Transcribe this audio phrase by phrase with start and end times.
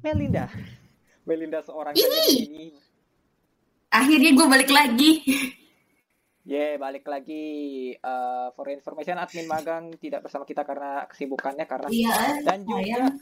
[0.00, 0.48] Melinda.
[1.26, 2.72] Melinda seorang ini.
[3.92, 5.12] Akhirnya gue balik lagi.
[6.46, 7.44] Ye, balik lagi
[7.98, 12.40] Eh, for information admin magang tidak bersama kita karena kesibukannya karena Iya.
[12.46, 13.18] dan juga sayang.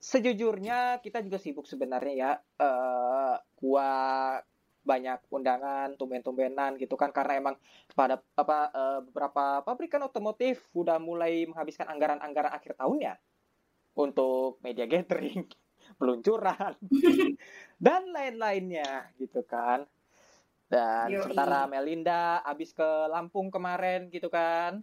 [0.00, 2.32] sejujurnya kita juga sibuk sebenarnya ya.
[2.60, 3.90] Eh gua
[4.84, 7.56] banyak undangan tumben-tumbenan gitu kan karena emang
[7.96, 13.16] pada apa eh, beberapa pabrikan otomotif udah mulai menghabiskan anggaran-anggaran akhir tahunnya
[13.94, 15.46] untuk media gathering,
[15.98, 16.74] peluncuran
[17.84, 19.86] dan lain-lainnya gitu kan.
[20.64, 21.22] Dan Yoi.
[21.22, 24.82] sementara Melinda abis ke Lampung kemarin gitu kan.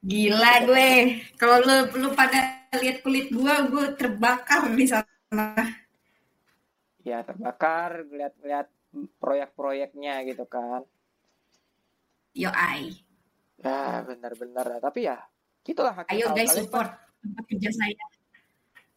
[0.00, 1.20] Gila gue.
[1.36, 5.08] Kalau lu, lu pada lihat kulit gue, gue terbakar di sana.
[7.00, 10.82] ya terbakar lihat-lihat proyek-proyeknya gitu kan.
[12.34, 12.94] Yo ai.
[13.60, 14.80] ya benar-benar.
[14.80, 15.20] Tapi ya
[15.60, 16.36] gitulah akhir Ayo tahun.
[16.38, 18.04] guys Kalian support tempat kerja saya.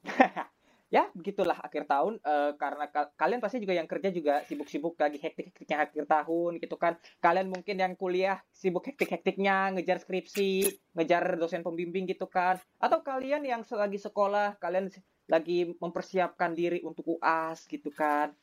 [0.96, 2.14] ya begitulah akhir tahun.
[2.24, 6.76] Eh, karena ka- kalian pasti juga yang kerja juga sibuk-sibuk lagi hektik-hektiknya akhir tahun gitu
[6.80, 6.96] kan.
[7.20, 12.62] Kalian mungkin yang kuliah sibuk hektik-hektiknya ngejar skripsi ngejar dosen pembimbing gitu kan.
[12.80, 14.88] Atau kalian yang lagi sekolah kalian
[15.26, 18.36] lagi mempersiapkan diri untuk UAS gitu kan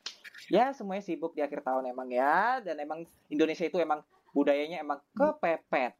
[0.48, 4.00] ya semuanya sibuk di akhir tahun emang ya dan emang Indonesia itu emang
[4.32, 5.92] budayanya emang kepepet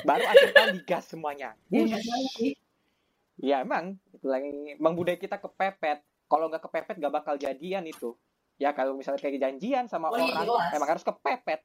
[0.00, 2.52] baru akhir tahun digas semuanya Ya, nggak salah sih.
[3.38, 6.02] Ya emang itu lagi emang budaya kita kepepet.
[6.26, 8.14] Kalau nggak kepepet nggak bakal jadian itu.
[8.58, 10.74] Ya kalau misalnya kayak janjian sama Oh, iya, orang jelas.
[10.74, 11.60] emang harus kepepet.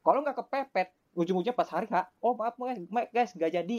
[0.00, 3.78] Kalau nggak kepepet ujung-ujungnya pas hari H, oh maaf guys, ma- guys nggak jadi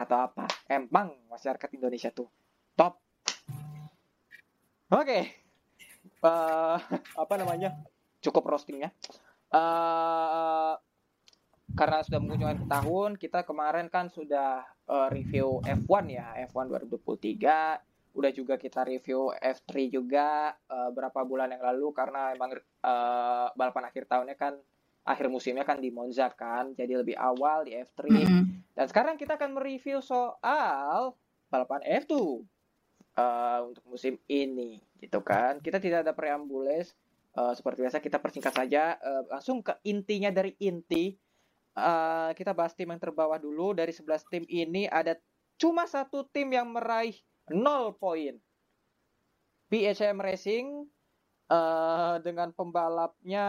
[0.00, 0.48] atau apa?
[0.64, 2.32] Emang masyarakat Indonesia tuh
[2.72, 2.96] top.
[4.90, 5.40] Oke,
[6.20, 6.78] Eh,
[7.16, 7.72] apa namanya?
[8.20, 8.92] Cukup roastingnya.
[9.50, 10.74] Eh
[11.70, 17.80] karena sudah mengunjungi tahun, kita kemarin kan sudah eh, review F1 ya, F1 2023.
[18.10, 23.84] Udah juga kita review F3 juga eh, berapa bulan yang lalu karena emang eh, balapan
[23.88, 24.54] akhir tahunnya kan
[25.04, 28.00] akhir musimnya kan di Monza kan, jadi lebih awal di F3.
[28.06, 28.42] Mm-mm.
[28.76, 31.16] Dan sekarang kita akan mereview soal
[31.48, 32.14] balapan F2
[33.16, 35.58] eh, untuk musim ini, gitu kan.
[35.58, 36.92] Kita tidak ada preambules,
[37.34, 41.16] eh, seperti biasa kita persingkat saja, eh, langsung ke intinya dari inti.
[41.70, 43.72] Eh, kita bahas tim yang terbawah dulu.
[43.72, 45.16] Dari 11 tim ini ada
[45.56, 47.16] cuma satu tim yang meraih
[47.48, 48.36] 0 poin.
[49.70, 50.66] PHM Racing
[51.50, 53.46] eh, dengan pembalapnya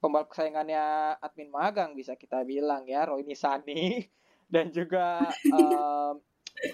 [0.00, 4.04] pembalap kesayangannya admin magang bisa kita bilang ya Roy Nisani.
[4.52, 6.18] Dan juga em,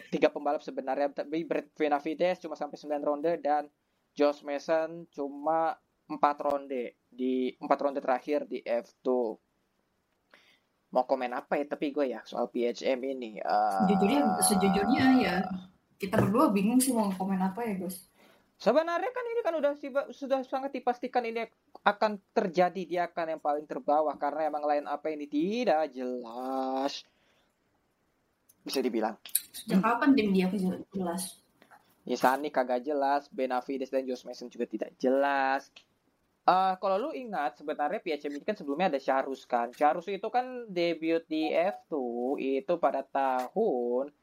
[0.09, 1.13] tiga pembalap sebenarnya.
[1.13, 3.69] Tapi Brett Benavides cuma sampai 9 ronde dan
[4.17, 5.77] Josh Mason cuma
[6.09, 9.09] empat ronde di empat ronde terakhir di F2
[10.97, 11.69] mau komen apa ya?
[11.69, 15.37] Tapi gue ya soal PHM ini eh, Sejujurnya, sejujurnya ya
[15.97, 18.09] kita berdua bingung sih mau komen apa ya Gus.
[18.57, 19.73] Sebenarnya kan ini kan udah
[20.17, 21.45] sudah sangat dipastikan ini
[21.85, 27.05] akan terjadi dia akan yang paling terbawah karena emang line apa ini tidak jelas.
[28.65, 29.21] Bisa dibilang.
[29.53, 30.49] Sejak kapan tim dia
[30.89, 31.37] jelas?
[32.09, 35.69] Nisani kagak jelas, Benavides dan Josh Mason juga tidak jelas.
[36.47, 39.69] Eh kalau lu ingat sebenarnya PHM ini kan sebelumnya ada Charus kan.
[39.77, 41.93] Charus itu kan debut di F2
[42.41, 44.15] itu pada tahun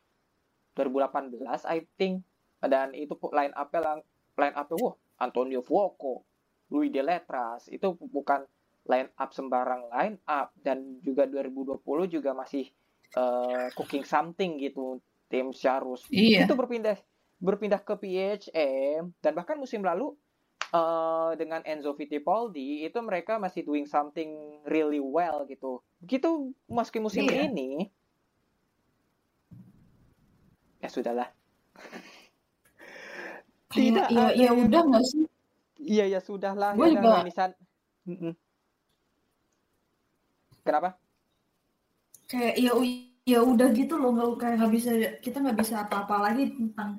[0.73, 1.37] 2018
[1.69, 2.25] I think
[2.63, 4.01] dan itu line up lang
[4.35, 6.25] line up wah Antonio Fuoco,
[6.73, 8.43] Louis De Letras itu bukan
[8.83, 12.67] line up sembarang line up dan juga 2020 juga masih
[13.13, 14.99] eh, cooking something gitu
[15.29, 16.43] tim Charus Iya.
[16.43, 16.97] itu berpindah
[17.39, 20.11] berpindah ke PHM dan bahkan musim lalu
[20.73, 25.79] eh, dengan Enzo Fittipaldi itu mereka masih doing something really well gitu.
[26.01, 27.47] Begitu meski musim Iya.
[27.47, 27.87] ini
[30.79, 31.31] ya sudahlah.
[33.73, 35.25] Tidak ya, ya udah nggak sih?
[35.83, 37.51] Iya ya sudahlah Gue ya juga- Nisan.
[38.05, 38.33] Mm-mm.
[40.63, 40.95] Kenapa?
[42.23, 42.71] kayak ya
[43.23, 44.89] ya udah gitu loh nggak kayak nggak bisa
[45.21, 46.97] kita nggak bisa apa-apa lagi tentang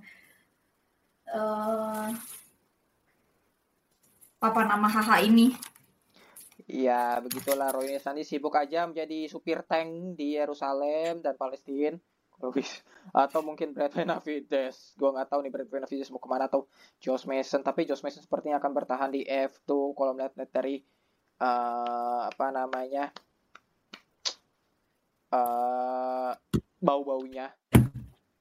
[1.27, 2.09] eh
[4.39, 5.49] papan nama HH ini
[6.65, 11.93] Iya, begitulah Roy Sandi sibuk aja menjadi supir tank di Yerusalem dan Palestina.
[12.55, 12.83] Bisa.
[13.13, 14.97] Atau mungkin Brad Benavides.
[14.97, 16.67] Gue nggak tahu nih Brad Benavides mau ke mana atau
[16.99, 17.61] Josh Mason.
[17.63, 20.83] Tapi Josh Mason sepertinya akan bertahan di F2 kalau melihat dari
[21.39, 23.13] eh, apa namanya
[25.35, 26.33] eh
[26.81, 27.53] bau-baunya.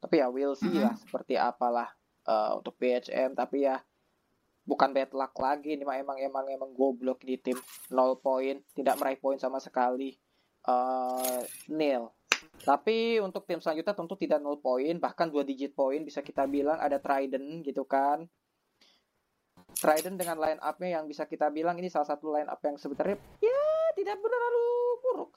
[0.04, 1.92] Tapi ya will see lah seperti apalah
[2.28, 3.36] eh, untuk BHM.
[3.38, 3.78] Tapi ya
[4.63, 7.60] bukan bad luck lagi nih emang emang emang goblok di tim
[7.92, 10.16] 0 poin tidak meraih poin sama sekali
[10.63, 12.07] eh nil
[12.63, 16.80] tapi untuk tim selanjutnya tentu tidak 0 poin bahkan dua digit poin bisa kita bilang
[16.80, 18.24] ada Trident gitu kan.
[19.75, 23.19] Trident dengan line up-nya yang bisa kita bilang ini salah satu line up yang sebenarnya
[23.44, 23.63] ya
[24.00, 24.68] tidak terlalu
[25.04, 25.31] buruk.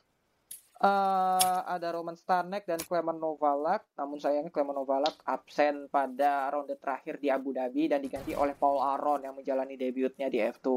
[0.76, 7.16] Eh, ada Roman Stanek dan Clement Novalak namun sayangnya Clement Novalak absen pada ronde terakhir
[7.16, 10.68] di Abu Dhabi dan diganti oleh Paul Aron yang menjalani debutnya di F2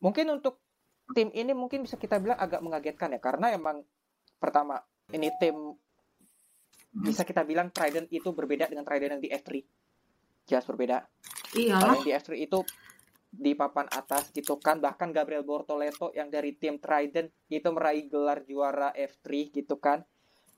[0.00, 0.64] mungkin untuk
[1.12, 3.84] tim ini mungkin bisa kita bilang agak mengagetkan ya karena emang
[4.38, 4.78] pertama
[5.12, 5.74] ini tim
[6.88, 9.50] bisa kita bilang Trident itu berbeda dengan Trident yang di F3
[10.48, 11.04] jelas berbeda.
[11.04, 12.58] Kalau iyalah yang di F3 itu
[13.28, 18.40] di papan atas gitu kan bahkan Gabriel Bortoleto yang dari tim Trident itu meraih gelar
[18.48, 20.00] juara F3 gitu kan.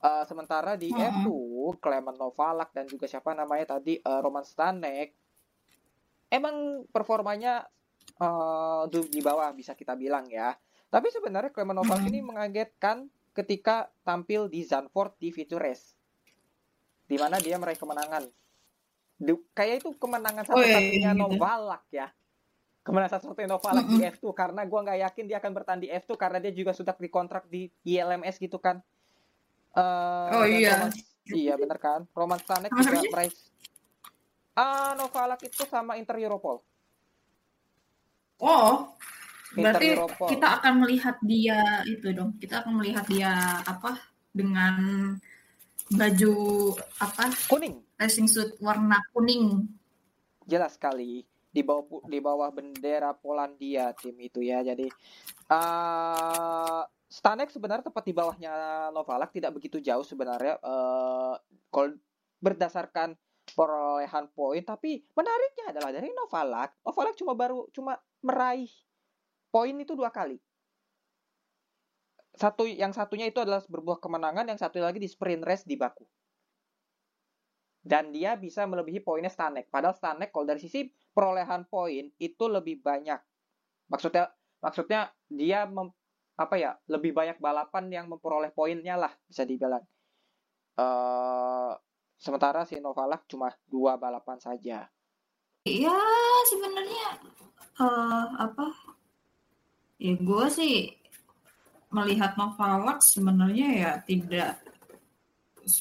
[0.01, 1.27] Eh, sementara di Mm-mm.
[1.27, 1.29] F2
[1.77, 5.13] Clement Novalak dan juga siapa namanya tadi eh, Roman Stanek
[6.31, 7.67] emang performanya
[8.17, 10.55] eh, di bawah bisa kita bilang ya.
[10.89, 12.11] Tapi sebenarnya Clement Novalak Mm-mm.
[12.17, 15.95] ini mengagetkan ketika tampil di Zandvoort di Future Race
[17.05, 18.23] di mana dia meraih kemenangan.
[19.15, 21.35] Du- kayak itu kemenangan Oh, iya, satu-satunya iya, gitu.
[21.35, 22.07] Novalak ya.
[22.81, 26.37] Kemenangan satu-satunya Novalak di F2 karena gua nggak yakin dia akan bertahan di F2 karena
[26.39, 28.79] dia juga sudah dikontrak di ILMS gitu kan.
[29.71, 30.87] Eh, Oh, iya.
[30.87, 30.95] Roman-
[31.29, 32.03] iya bener kan?
[32.11, 33.31] Roman Stanek juga meraih
[34.51, 36.59] Ah, Novalak itu sama Inter Europol.
[38.37, 38.91] Oh
[39.51, 42.39] berarti Europol kita akan melihat dia itu dong.
[42.39, 43.99] Kita akan melihat dia apa?
[44.31, 44.75] Dengan
[45.91, 46.35] baju
[47.03, 47.35] apa?
[47.51, 47.75] Kuning.
[47.99, 49.67] Racing suit warna kuning.
[50.47, 51.27] Jelas sekali.
[51.51, 54.63] Di bawah di bawah bendera Polandia tim itu ya.
[54.63, 54.87] Jadi
[55.51, 56.81] eh
[57.11, 58.53] Stanek sebenarnya tepat di bawahnya
[58.95, 61.35] Novalak tidak begitu jauh sebenarnya eh
[61.67, 61.91] kalau
[62.39, 63.19] berdasarkan
[63.51, 64.63] perolehan poin.
[64.63, 68.71] Tapi menariknya adalah dari Novalak Novalak cuma baru cuma meraih
[69.51, 70.39] poin itu dua kali
[72.31, 76.07] satu yang satunya itu adalah berbuah kemenangan yang satu lagi di sprint race di Baku
[77.81, 79.67] dan dia bisa melebihi poinnya Stanek.
[79.73, 83.17] Padahal Stanek kalau dari sisi perolehan poin itu lebih banyak.
[83.89, 84.29] Maksudnya
[84.61, 85.93] maksudnya dia mem-
[86.37, 89.83] apa ya lebih banyak balapan yang memperoleh poinnya lah bisa dibilang.
[90.77, 91.73] eh
[92.21, 94.87] sementara si Novalak cuma dua balapan saja.
[95.65, 95.97] ya
[96.49, 97.21] sebenarnya
[97.81, 98.65] eh, apa
[100.01, 100.75] ya gue sih
[101.93, 104.57] melihat Novalak sebenarnya ya tidak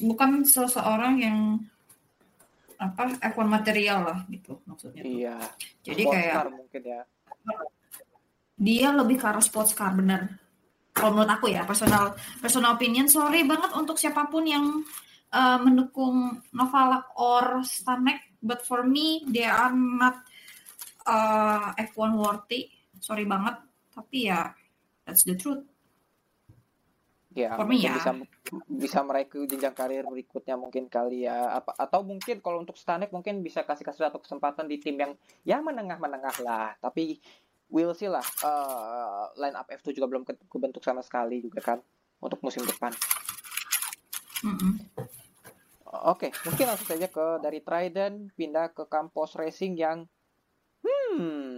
[0.05, 1.39] bukan seseorang yang
[2.77, 5.13] apa F1 material lah gitu maksudnya tuh.
[5.21, 5.37] Iya.
[5.85, 7.03] jadi Sports kayak car mungkin ya.
[8.61, 10.37] dia lebih ke arah sports car bener
[10.93, 14.85] kalau menurut aku ya personal personal opinion sorry banget untuk siapa pun yang
[15.33, 20.25] uh, mendukung Novalak or Stanek but for me they are not
[21.05, 22.69] uh, F1 worthy
[23.01, 24.55] sorry banget tapi ya
[25.05, 25.67] that's the truth
[27.31, 27.95] Ya, For me, ya.
[27.95, 28.11] bisa
[28.67, 31.63] bisa meraih ke jenjang karir berikutnya mungkin kali ya.
[31.63, 35.15] Apa atau mungkin kalau untuk Stanek mungkin bisa kasih kasih satu kesempatan di tim yang
[35.47, 36.75] ya menengah-menengah lah.
[36.83, 37.23] Tapi
[37.71, 38.27] we'll see lah.
[38.43, 41.79] Eh, line up F2 juga belum ke- kebentuk sama sekali juga kan
[42.19, 42.91] untuk musim depan.
[44.43, 44.73] Mm-mm.
[46.11, 50.03] Oke, mungkin langsung saja ke dari Trident pindah ke Campos Racing yang
[50.83, 51.50] hmm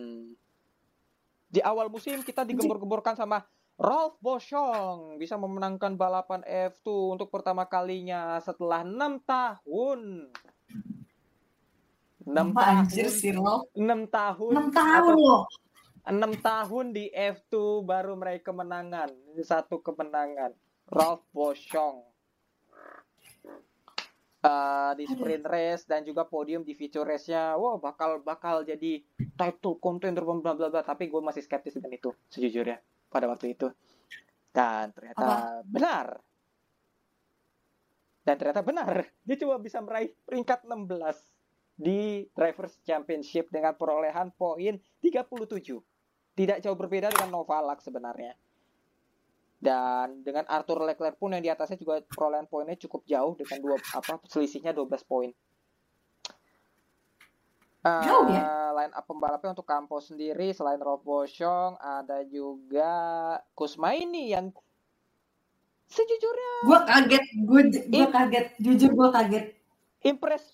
[1.53, 3.45] di awal musim kita digembur-gemburkan sama
[3.77, 10.33] Rolf Boschong bisa memenangkan balapan F2 untuk pertama kalinya setelah enam tahun.
[12.23, 15.45] Enam Apa tahun, anjir sih lo enam tahun, 6 tahun loh
[16.03, 19.11] enam tahun di F2 baru meraih kemenangan.
[19.35, 20.51] Ini satu kemenangan.
[20.91, 22.12] Ralph Boschong.
[24.43, 27.55] Eh, di sprint race dan juga podium di feature race-nya.
[27.55, 28.99] Wow, bakal bakal jadi
[29.39, 30.83] title contender bla bla bla.
[30.83, 33.71] Tapi gue masih skeptis dengan itu sejujurnya pada waktu itu.
[34.51, 36.19] Dan ternyata benar.
[38.27, 38.91] Dan ternyata benar.
[39.23, 40.91] Dia cuma bisa meraih peringkat 16
[41.79, 44.75] di Drivers Championship dengan perolehan poin
[45.07, 45.79] 37.
[46.35, 48.35] Tidak jauh berbeda dengan Novalak sebenarnya.
[49.63, 53.79] Dan dengan Arthur Leclerc pun yang di atasnya juga perolehan poinnya cukup jauh dengan dua
[53.79, 55.31] apa selisihnya 12 poin.
[57.83, 58.75] Uh, Jauh ya?
[58.75, 62.91] Line up pembalapnya untuk Campos sendiri selain Rolf Boschong ada juga
[63.59, 64.55] Kusmaini yang
[65.91, 69.47] sejujurnya Gue kaget, gue gue kaget, jujur gue kaget.
[70.03, 70.45] Impress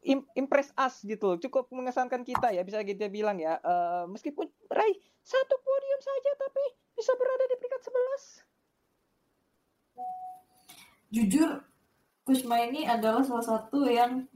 [0.00, 1.38] im- impress us gitu loh.
[1.38, 6.64] cukup mengesankan kita ya bisa kita bilang ya Eh, meskipun meraih satu podium saja tapi
[6.92, 8.46] bisa berada di peringkat 11
[11.10, 11.62] Jujur,
[12.26, 14.26] Kusma ini adalah salah satu yang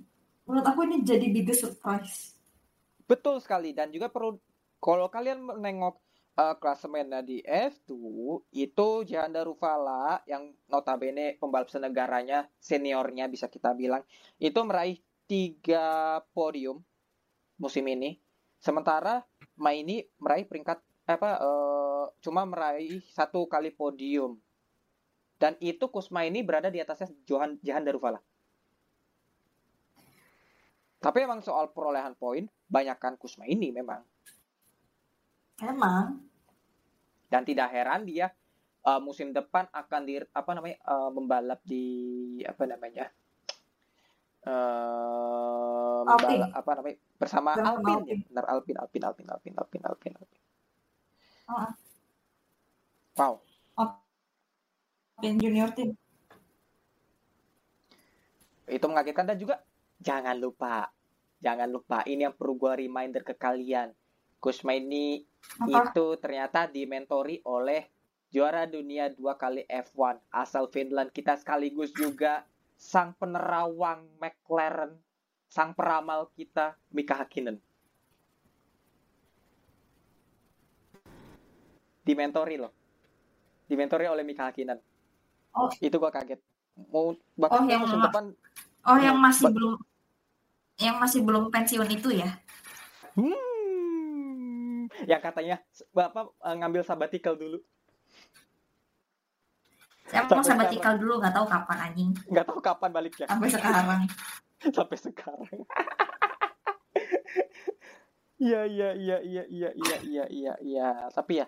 [0.47, 2.39] menurut aku ini jadi biggest surprise.
[3.03, 4.37] betul sekali dan juga perlu
[4.79, 5.99] kalau kalian menengok
[6.39, 7.91] eh, klasemennya di F2
[8.55, 14.07] itu Janda Rufala yang notabene pembalap senegaranya seniornya bisa kita bilang
[14.39, 16.81] itu meraih tiga podium
[17.59, 18.17] musim ini
[18.63, 19.27] sementara
[19.59, 20.79] Maini meraih peringkat
[21.11, 24.39] apa eh, cuma meraih satu kali podium
[25.39, 28.19] dan itu Kusma ini berada di atasnya Johan Jahan Darufala.
[30.99, 34.03] Tapi emang soal perolehan poin, banyakkan Kusma ini memang.
[35.63, 36.27] Emang,
[37.29, 38.33] Dan tidak heran dia
[38.89, 41.87] eh, musim depan akan di apa namanya eh, membalap di
[42.45, 43.07] apa namanya
[44.49, 50.13] eh membalap apa namanya bersama Bersama Alpin ya benar Alpin Alpin Alpin Alpin Alpin Alpin
[50.17, 50.41] Alpin.
[51.49, 51.73] Ah.
[53.19, 53.43] Wow.
[55.19, 55.99] tim junior team.
[58.69, 59.59] itu mengagetkan dan juga
[59.99, 60.93] jangan lupa
[61.43, 63.91] jangan lupa ini yang perlu gua reminder ke kalian
[64.39, 65.27] Kusma ini
[65.59, 65.91] Apa?
[65.91, 67.91] itu ternyata dimentori oleh
[68.31, 71.11] juara dunia dua kali F1 asal Finland.
[71.11, 72.47] Kita sekaligus juga
[72.79, 74.95] sang penerawang McLaren
[75.49, 77.59] sang peramal kita Mika Hakkinen
[82.05, 82.73] dimentori loh.
[83.69, 84.81] Dimentori oleh Mika Hakkinen
[85.53, 85.69] Oh.
[85.77, 86.41] itu gua kaget.
[86.89, 88.25] Mau bahkan Oh, yang musim depan.
[88.87, 89.75] Oh, yang masih belum
[90.79, 92.39] yang masih belum pensiun itu ya?
[93.19, 93.35] Hmm,
[95.11, 95.57] yang katanya
[95.91, 97.59] bapak eh, ngambil sabbatical dulu,
[100.09, 102.11] Saya mau sabbatical dulu nggak tahu kapan anjing.
[102.33, 104.01] nggak tahu kapan baliknya Sampai sekarang.
[104.77, 105.61] sampai sekarang.
[108.39, 110.89] Iya iya iya iya iya iya iya iya iya.
[111.11, 111.47] Tapi ya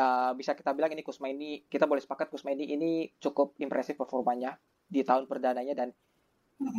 [0.00, 4.00] eh, bisa kita bilang ini Kusma ini kita boleh sepakat Kusma ini ini cukup impresif
[4.00, 4.56] performanya
[4.88, 5.88] di tahun perdananya dan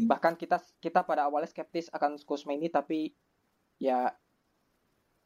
[0.10, 3.14] bahkan kita kita pada awalnya skeptis akan Kusma ini tapi
[3.78, 4.10] ya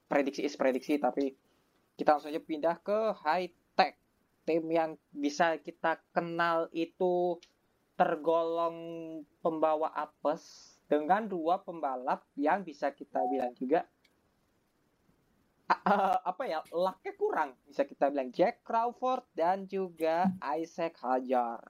[0.05, 1.33] prediksi is prediksi tapi
[1.95, 3.97] kita langsung aja pindah ke high tech
[4.45, 7.39] tim yang bisa kita kenal itu
[7.95, 8.77] tergolong
[9.39, 13.87] pembawa apes dengan dua pembalap yang bisa kita bilang juga
[15.71, 21.61] a- apa ya lucknya kurang bisa kita bilang Jack Crawford dan juga Isaac Hajar.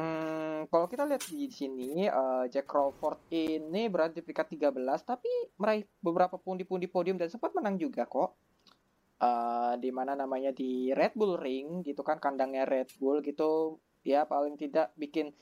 [0.00, 4.72] Hmm, kalau kita lihat di sini eh, Jack Crawford ini berada di peringkat 13
[5.04, 5.28] tapi
[5.60, 8.32] meraih beberapa pundi-pundi podium dan sempat menang juga kok.
[9.20, 14.24] Eh, di mana namanya di Red Bull Ring gitu kan kandangnya Red Bull gitu ya
[14.24, 15.36] paling tidak bikin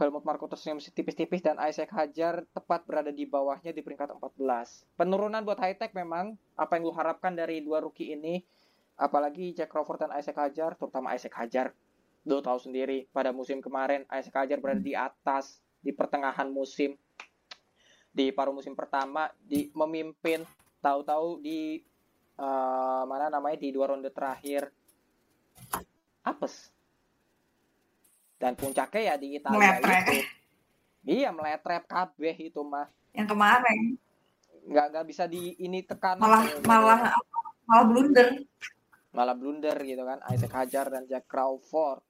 [0.00, 4.96] Helmut Marko tersenyum tipis-tipis dan Isaac Hajar tepat berada di bawahnya di peringkat 14.
[4.96, 8.40] Penurunan buat high tech memang apa yang lu harapkan dari dua rookie ini
[8.96, 11.76] apalagi Jack Crawford dan Isaac Hajar terutama Isaac Hajar
[12.26, 16.98] lu tahu sendiri pada musim kemarin Isaac Hajar berada di atas di pertengahan musim.
[18.10, 20.42] Di paruh musim pertama di memimpin
[20.82, 21.78] tahu-tahu di
[22.34, 24.66] eh, mana namanya di dua ronde terakhir.
[26.26, 26.74] Apes.
[28.38, 30.04] Dan puncaknya ya di Italia Meletrek.
[30.06, 30.18] itu.
[31.08, 32.90] Iya meletrep kabeh itu mah.
[33.14, 33.80] Yang kemarin.
[34.68, 36.20] Nggak nggak bisa di ini tekan.
[36.20, 38.28] Malah malah apa, malah blunder.
[39.08, 42.04] malah blunder gitu kan Isaac Hajar dan Jack Crawford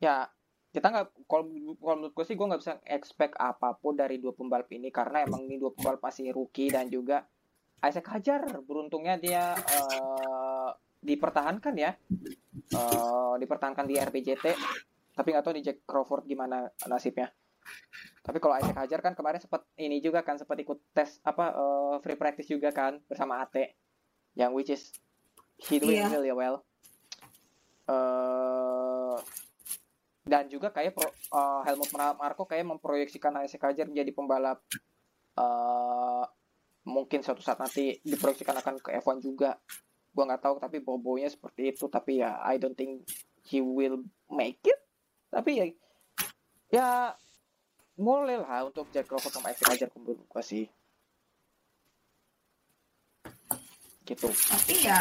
[0.00, 0.26] ya
[0.70, 1.44] kita nggak kalau
[1.76, 5.26] kalau menurut gue sih gue nggak bisa expect apa pun dari dua pembalap ini karena
[5.26, 7.26] emang ini dua pembalap masih rookie dan juga
[7.82, 11.96] Isaac Hajar beruntungnya dia eh, dipertahankan ya.
[12.70, 14.46] Eh, dipertahankan di RPJT
[15.16, 17.32] tapi nggak tahu di Jack Crawford gimana nasibnya.
[18.20, 21.94] Tapi kalau Isaac Hajar kan kemarin sempat ini juga kan sempat ikut tes apa eh,
[22.04, 23.58] free practice juga kan bersama AT
[24.38, 24.94] yang which is
[25.66, 26.14] he doing Iya.
[26.14, 26.62] really well
[30.24, 34.60] dan juga kayak pro, eh, Helmut Marko kayak memproyeksikan Isaac Hajar menjadi pembalap
[35.38, 36.24] eh
[36.84, 39.56] mungkin suatu saat nanti diproyeksikan akan ke F1 juga.
[40.10, 41.86] Gua nggak tahu tapi bobonya seperti itu.
[41.86, 43.04] Tapi ya I don't think
[43.44, 44.80] he will make it.
[45.28, 45.64] Tapi ya
[46.70, 46.88] ya
[48.00, 50.66] boleh lah untuk Jack Crawford sama Isaac Hajar menurut gua sih.
[54.08, 54.28] Gitu.
[54.28, 54.98] Tapi ya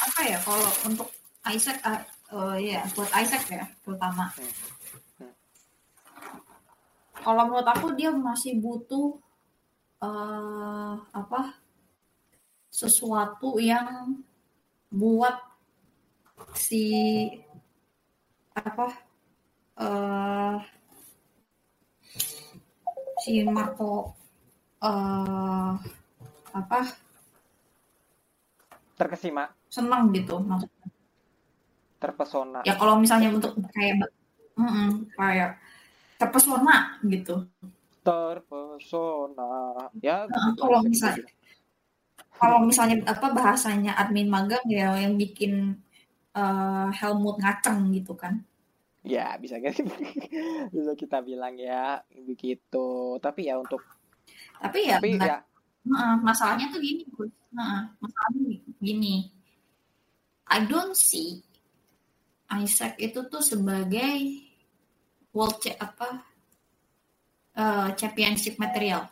[0.00, 1.08] apa ya kalau untuk
[1.48, 2.00] Isaac uh,
[2.32, 4.52] uh, ya buat Isaac ya terutama Hmm.
[5.20, 5.34] Hmm.
[7.20, 9.18] kalau menurut aku dia masih butuh
[10.00, 11.60] eh apa
[12.72, 14.16] sesuatu yang
[14.88, 15.36] buat
[16.56, 16.88] si
[18.56, 18.86] apa
[19.76, 20.56] eh
[23.20, 24.16] si Marco
[24.80, 25.72] eh
[26.56, 26.78] apa
[28.96, 30.79] terkesima senang gitu maksudnya
[32.00, 32.64] terpesona.
[32.64, 34.08] Ya kalau misalnya untuk kayak
[34.56, 35.60] mm-mm, kayak
[36.16, 37.44] terpesona gitu.
[38.00, 39.92] Terpesona.
[40.00, 41.28] Ya Nah, kalau misalnya
[42.40, 45.76] kalau misalnya apa bahasanya admin magang ya yang bikin
[46.32, 48.40] eh, Helmut ngaceng gitu kan.
[49.04, 49.84] Ya bisa gitu
[50.72, 53.20] bisa kita bilang ya begitu.
[53.20, 53.84] Tapi ya untuk
[54.56, 55.44] tapi ya, tapi ya.
[55.80, 57.32] Heeh, masalahnya tuh gini Gus.
[57.56, 58.40] Heeh, masalahnya
[58.80, 59.32] gini.
[60.50, 61.40] I don't see
[62.58, 64.42] Isaac itu tuh sebagai
[65.30, 66.26] world cha- apa
[67.54, 69.06] eh, championship material.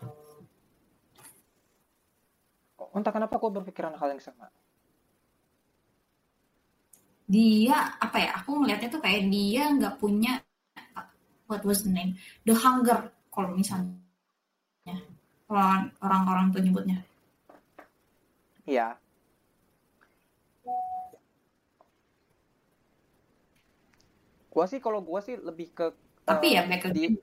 [2.90, 4.50] Entah kenapa aku berpikiran hal yang sama.
[7.28, 10.40] Dia apa ya aku ngelihatnya tuh kayak dia nggak punya
[11.46, 12.16] what was the name?
[12.42, 13.94] The hunger kalau misalnya.
[16.02, 17.04] Orang-orang tuh nyebutnya.
[18.68, 19.00] Iya.
[24.58, 25.94] Gua sih kalau gua sih lebih ke
[26.26, 27.14] tapi eh, ya back di again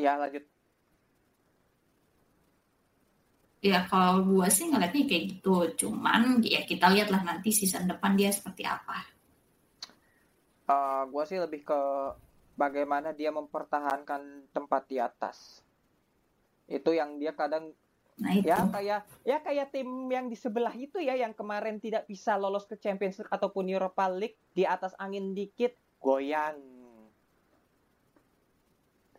[0.00, 0.48] ya lanjut.
[3.60, 5.84] Ya kalau gua sih ngeliatnya kayak gitu.
[5.84, 9.04] Cuman ya kita lihatlah nanti season depan dia seperti apa.
[10.72, 11.80] Eh, gua sih lebih ke
[12.56, 15.60] bagaimana dia mempertahankan tempat di atas.
[16.64, 17.76] Itu yang dia kadang
[18.14, 22.06] nah itu ya kayak ya kayak tim yang di sebelah itu ya yang kemarin tidak
[22.06, 26.54] bisa lolos ke Champions League ataupun Europa League di atas angin dikit goyang.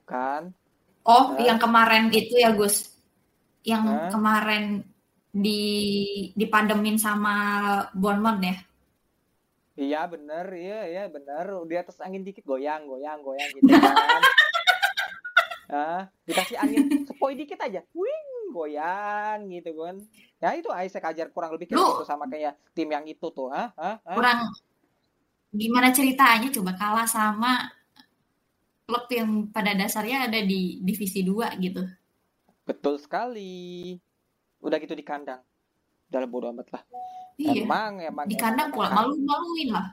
[0.05, 0.53] Kan?
[1.05, 1.41] oh Hah?
[1.41, 2.93] yang kemarin itu ya Gus
[3.65, 4.09] yang Hah?
[4.13, 4.85] kemarin
[5.33, 5.61] di
[6.37, 7.35] dipademin sama
[7.91, 8.55] Bournemouth ya
[9.75, 11.51] Iya bener, iya iya bener.
[11.67, 14.23] Di atas angin dikit goyang, goyang, goyang gitu kan.
[15.65, 19.99] Ah, dikasih angin sepoi dikit aja, wing goyang gitu kan.
[20.39, 23.51] Ya itu Isaac ajar kurang lebih kayak Lu- gitu sama kayak tim yang itu tuh,
[23.51, 23.75] ah,
[24.07, 24.47] kurang
[25.51, 27.71] gimana ceritanya coba kalah sama
[28.85, 31.81] klub yang pada dasarnya ada di divisi 2 gitu.
[32.65, 33.97] Betul sekali.
[34.61, 35.41] Udah gitu di kandang.
[36.09, 36.83] Udah bodo amat lah.
[37.35, 37.65] Iya.
[37.65, 38.25] Emang, emang.
[38.29, 39.91] Di kandang pula malu-maluin lah.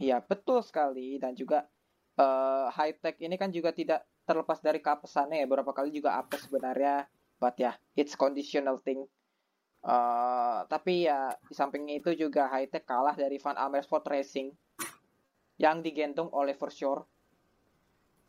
[0.00, 1.20] Iya, betul sekali.
[1.20, 1.68] Dan juga
[2.14, 5.46] eh high tech ini kan juga tidak terlepas dari keapesannya ya.
[5.46, 7.04] Beberapa kali juga apes sebenarnya.
[7.38, 9.04] But ya, it's conditional thing.
[9.84, 14.48] Eh tapi ya, di sampingnya itu juga high tech kalah dari Van Amersfoort Racing
[15.60, 17.04] yang digendong oleh Versure.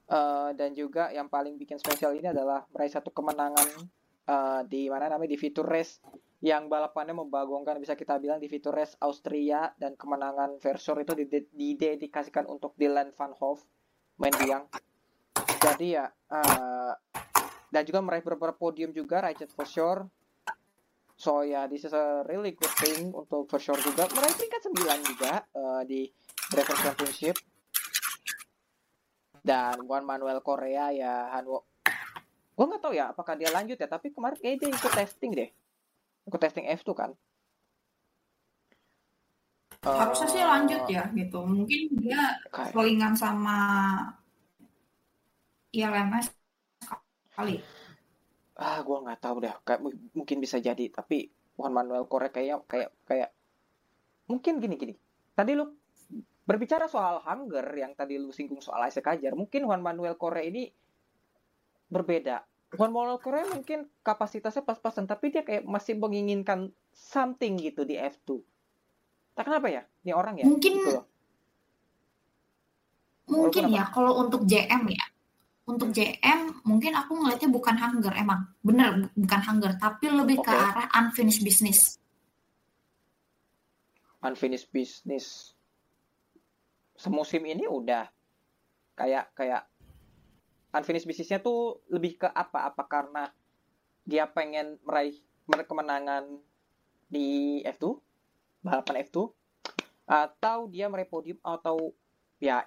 [0.06, 3.68] Eh dan juga yang paling bikin spesial ini adalah meraih satu kemenangan
[4.26, 6.02] eh di mana namanya di Fitur Race
[6.46, 11.50] yang balapannya membagongkan bisa kita bilang di Fitur Race Austria dan kemenangan Versor itu dide-
[11.50, 13.66] didedikasikan untuk Dylan Van Hoff
[14.22, 14.70] main biang.
[15.58, 16.94] Jadi ya eh,
[17.76, 20.08] dan juga meraih beberapa podium juga Richard Versor.
[21.20, 25.34] So ya this is a really good thing untuk Versor juga meraih peringkat 9 juga
[25.44, 26.02] eh, di
[26.56, 27.36] Driver Championship.
[29.44, 31.68] Dan Juan Manuel Korea ya Hanwo
[32.56, 35.50] gue nggak tahu ya apakah dia lanjut ya tapi kemarin kayaknya dia ikut testing deh
[36.24, 37.12] ikut testing F2 kan
[39.86, 41.46] Harusnya sih Eh, lanjut ya gitu.
[41.46, 42.42] Mungkin dia
[42.74, 43.58] selingan sama
[45.70, 46.34] ILMS
[47.36, 47.60] kali.
[48.56, 52.64] ah gue nggak tahu deh kayak mu- mungkin bisa jadi tapi Juan Manuel Korea kayak
[52.66, 53.30] kayak kayak
[54.26, 54.94] mungkin gini gini.
[55.36, 55.68] Tadi lu
[56.46, 60.72] berbicara soal hunger yang tadi lu singgung soal Isaac Ajar mungkin Juan Manuel Korea ini
[61.86, 62.48] berbeda.
[62.72, 68.40] Juan Manuel Korea mungkin kapasitasnya pas-pasan tapi dia kayak masih menginginkan something gitu di F2
[69.36, 69.84] tak kenapa ya?
[70.08, 70.46] Ini orang ya?
[70.48, 71.06] Mungkin- gitu loh.
[73.26, 75.06] Mungkin Walaupun ya kalau untuk JM ya.
[75.66, 78.46] Untuk JM mungkin aku ngeliatnya bukan hunger emang.
[78.62, 80.54] Bener bu- bukan hunger tapi lebih ke Oke.
[80.54, 81.98] arah unfinished business.
[84.26, 85.54] unfinished business
[86.98, 88.10] semusim ini udah
[88.98, 89.70] kayak kayak
[90.74, 93.30] unfinished businessnya tuh lebih ke apa apa karena
[94.02, 95.14] dia pengen meraih
[95.46, 96.42] mer- kemenangan
[97.06, 98.02] di F2
[98.66, 99.30] balapan F2
[100.10, 101.94] atau dia meraih podium atau
[102.42, 102.66] ya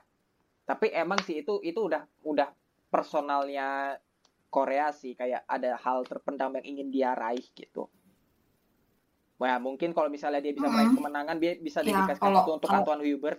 [0.63, 2.55] tapi emang sih itu itu udah udah
[2.89, 3.97] personalnya
[4.49, 7.87] Korea sih kayak ada hal terpendam yang ingin dia raih gitu
[9.39, 12.67] Wah, mungkin kalau misalnya dia bisa meraih kemenangan, dia bisa Ya, dedikasikan kalau- itu untuk
[12.67, 13.39] kalau- Antoine Hubert.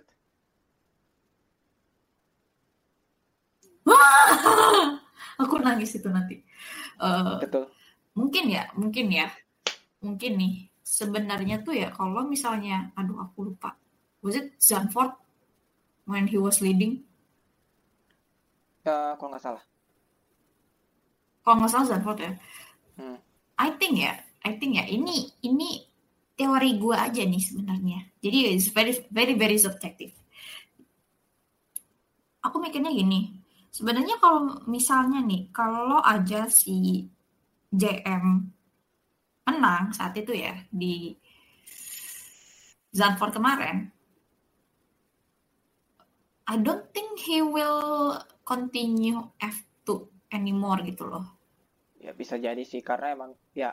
[5.44, 6.40] Aku nangis itu nanti.
[7.00, 7.68] Eh, Betul.
[8.16, 9.28] mungkin ya, mungkin ya,
[10.00, 10.54] mungkin nih.
[10.80, 13.76] Sebenarnya tuh ya kalau misalnya, aduh aku lupa,
[14.24, 15.14] was it Zanford
[16.04, 17.04] when he was leading?
[18.80, 19.64] Eh, kalau nggak salah.
[21.44, 22.32] Kalau nggak salah Zanford ya.
[22.96, 23.18] Hmm.
[23.60, 25.84] I think ya, I think ya ini ini
[26.32, 28.00] teori gue aja nih sebenarnya.
[28.24, 30.16] Jadi it's very very very subjective.
[32.40, 33.36] Aku mikirnya gini,
[33.68, 37.04] sebenarnya kalau misalnya nih, kalau aja si
[37.68, 38.48] JM
[39.44, 41.12] menang saat itu ya di
[42.96, 43.92] Zandvoort kemarin,
[46.48, 48.16] I don't think he will
[48.50, 49.88] continue F2
[50.34, 51.24] anymore gitu loh.
[52.02, 53.70] Ya bisa jadi sih karena emang ya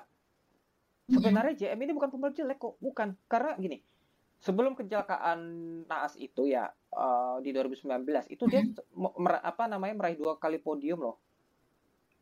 [1.07, 1.15] Mm-mm.
[1.15, 3.15] sebenarnya JM ini bukan pembalap jelek kok, bukan.
[3.25, 3.77] Karena gini,
[4.37, 5.39] sebelum kecelakaan
[5.87, 9.15] naas itu ya eh, di 2019 itu dia Mm-hmm.
[9.17, 11.17] mer- apa namanya meraih dua kali podium loh.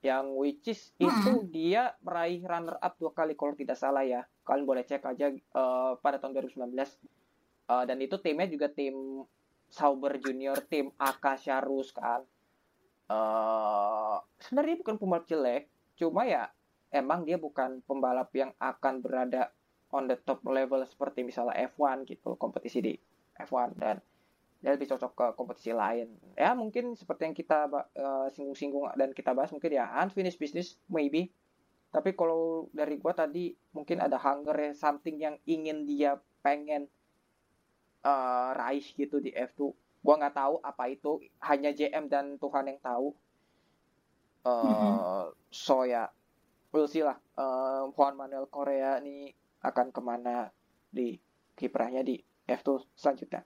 [0.05, 1.09] Yang which is Mm-mm.
[1.09, 4.21] itu dia meraih runner up dua kali kalau tidak salah ya.
[4.45, 6.71] Kalian boleh cek aja eh, pada tahun 2019.
[7.73, 9.25] Eh, dan itu timnya juga tim
[9.67, 12.21] Sauber Junior, tim Akasha Rus kan.
[13.05, 15.63] Eh sebenarnya bukan pembalap jelek,
[15.97, 16.49] cuma ya
[16.93, 19.51] emang dia bukan pembalap yang akan berada
[19.91, 22.93] on the top level seperti misalnya F1 gitu, kompetisi di
[23.35, 23.99] F1 dan
[24.63, 26.09] dia lebih cocok ke kompetisi lain.
[26.33, 31.29] Ya mungkin seperti yang kita eh, singgung-singgung dan kita bahas mungkin ya unfinished business maybe.
[31.93, 36.89] Tapi kalau dari gua tadi mungkin ada hunger ya, something yang ingin dia pengen
[38.01, 39.84] eh, raih gitu di F2.
[40.05, 43.07] Gua nggak tahu apa itu, hanya JM dan Tuhan yang tahu.
[44.45, 45.33] Eh, Mhm.
[45.49, 46.05] So ya,
[46.69, 47.17] we'll see lah.
[47.17, 49.33] Eh, Juan Manuel Korea ini
[49.65, 50.53] akan ke mana
[50.93, 51.17] di
[51.57, 53.41] kiprahnya di F2 selanjutnya.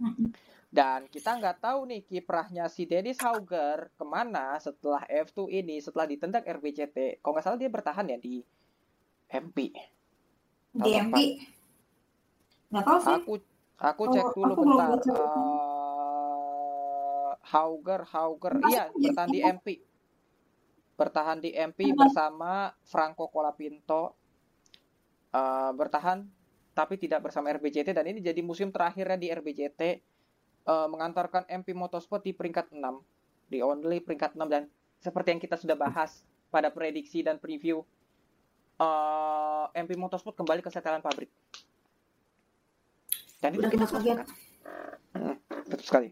[0.00, 0.32] Mm-mm.
[0.68, 6.08] Dan kita nggak tahu nih kiprahnya si Dennis Hauger ke mana setelah F2 ini, setelah
[6.08, 7.20] ditendang RBCT.
[7.20, 8.40] Kalau nggak salah dia bertahan ya di
[9.28, 9.72] MP.
[10.72, 11.16] Di MP
[12.68, 13.14] nggak tahu sih.
[13.16, 13.34] Aku
[13.80, 14.88] aku Oh, cek dulu aku bentar.
[17.48, 19.40] Hauger, Hauger, iya bertahan di?
[19.40, 19.66] MP.
[20.98, 24.18] Bertahan di MP bersama Franco Colapinto.
[25.28, 26.24] Eh, bertahan
[26.72, 32.24] tapi tidak bersama RBCT dan ini jadi musim terakhirnya di RBCT eh, mengantarkan MP Motorsport
[32.24, 32.80] di peringkat 6
[33.52, 34.70] di only peringkat 6 dan
[35.02, 37.84] seperti yang kita sudah bahas pada prediksi dan preview
[38.80, 41.28] eh, MP Motorsport kembali ke setelan pabrik
[43.44, 44.18] dan itu kita kaget.
[45.68, 46.08] betul sekali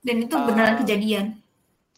[0.00, 1.26] Dan itu Eh, beneran kejadian.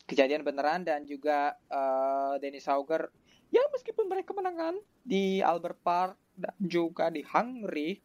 [0.02, 3.08] kejadian beneran dan juga eh, Dennis Hauger
[3.48, 8.02] ya meskipun meraih kemenangan di Albert Park dan juga di Hungary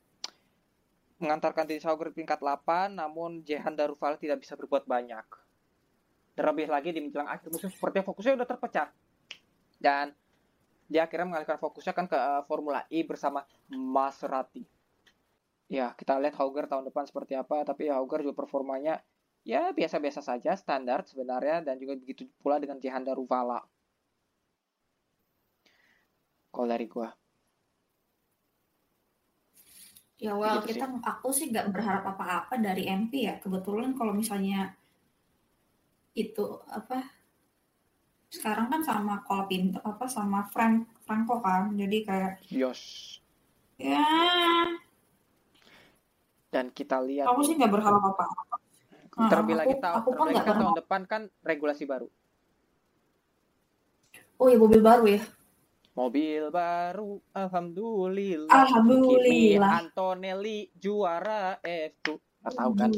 [1.17, 5.25] mengantarkan Dennis Hauger di peringkat 8 namun Jehan Daruval tidak bisa berbuat banyak.
[6.31, 8.89] Terlebih lagi di menjelang akhir musim sepertinya fokusnya udah terpecah.
[9.75, 10.13] Dan
[10.85, 14.61] dia akhirnya mengalihkan fokusnya kan ke eh, Formula E bersama Maserati.
[15.67, 19.01] Ya kita lihat Hauger tahun depan seperti apa tapi Hauger juga performanya
[19.47, 23.63] ya biasa-biasa saja standar sebenarnya dan juga begitu pula dengan Jehan Daruvala
[26.51, 27.15] kalau dari gua
[30.17, 30.81] Ya well, Gitu sih.
[30.81, 33.37] kita aku sih nggak berharap apa-apa dari MP ya.
[33.37, 34.73] Kebetulan kalau misalnya
[36.17, 37.05] itu apa
[38.33, 41.69] sekarang kan sama Colapinto apa sama Frank Franco kan.
[41.77, 42.81] Jadi kayak Yos
[43.77, 44.01] ya
[46.49, 48.56] dan kita lihat aku sih nggak berharap apa-apa.
[49.17, 50.61] Nah, terlebih aku- lagi tahun aku terlebih lagi kan berharap.
[50.61, 52.07] tahun depan kan regulasi baru
[54.37, 55.21] Oh ya mobil baru ya.
[55.91, 59.71] mobil baru alhamdulillah Kimi Alhamdulillah.
[59.81, 62.05] Antonelli juara F2
[62.37, 62.89] nggak tahu kan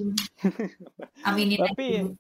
[1.28, 2.12] Aminin aja Tapi- dulu.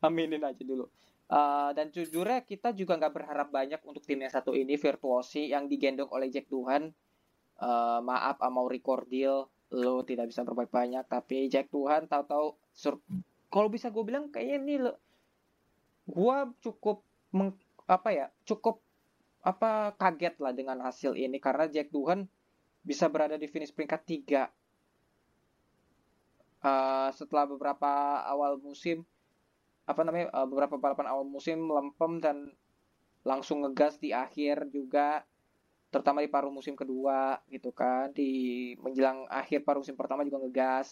[0.00, 0.86] aminin aja dulu
[1.28, 5.64] Eh, dan jujurnya kita juga nggak berharap banyak untuk tim yang satu ini Virtuosi yang
[5.64, 6.90] digendong oleh Jack Tuhan
[7.54, 13.02] Eh, maaf Amaury Cordial lo tidak bisa berbuat banyak tapi Jack Tuhan tahu-tahu sur-
[13.52, 14.92] kalau bisa gue bilang kayaknya ini lo
[16.14, 16.96] gue cukup
[17.36, 17.60] meng-
[17.96, 18.76] apa ya cukup
[19.50, 21.38] apa kaget lah dengan hasil ini.
[21.46, 22.20] Karena Jack Tuhan
[22.88, 24.42] bisa berada di finish peringkat tiga.
[26.58, 27.92] Eh, setelah beberapa
[28.26, 29.06] awal musim
[29.90, 32.36] apa namanya eh, beberapa balapan awal musim lempem dan
[33.30, 35.08] langsung ngegas di akhir juga
[35.92, 38.30] terutama di paruh musim kedua gitu kan di
[38.84, 40.88] menjelang akhir paruh musim pertama juga ngegas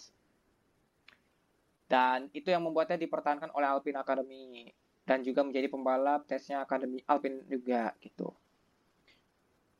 [1.86, 4.74] dan itu yang membuatnya dipertahankan oleh Alpine Academy
[5.06, 8.34] dan juga menjadi pembalap tesnya Akademi Alpine juga gitu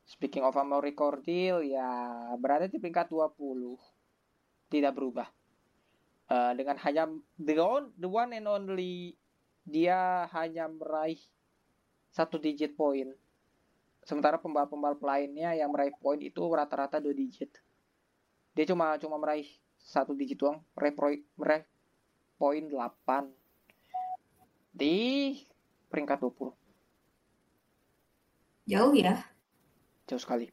[0.07, 1.83] Speaking of Amaury Cordil, ya
[2.39, 3.75] berada di peringkat 20.
[4.71, 5.27] Tidak berubah.
[6.31, 9.15] Uh, dengan hanya the, on, the one and only
[9.67, 11.19] dia hanya meraih
[12.15, 13.11] satu digit poin.
[14.07, 17.51] Sementara pembalap-pembalap lainnya yang meraih poin itu rata-rata dua digit.
[18.55, 21.63] Dia cuma cuma meraih satu digit doang, meraih, meraih
[22.37, 23.33] poin 8
[24.71, 25.33] di
[25.89, 26.53] peringkat 20.
[28.65, 29.17] Jauh ya?
[30.05, 30.47] Jauh sekali.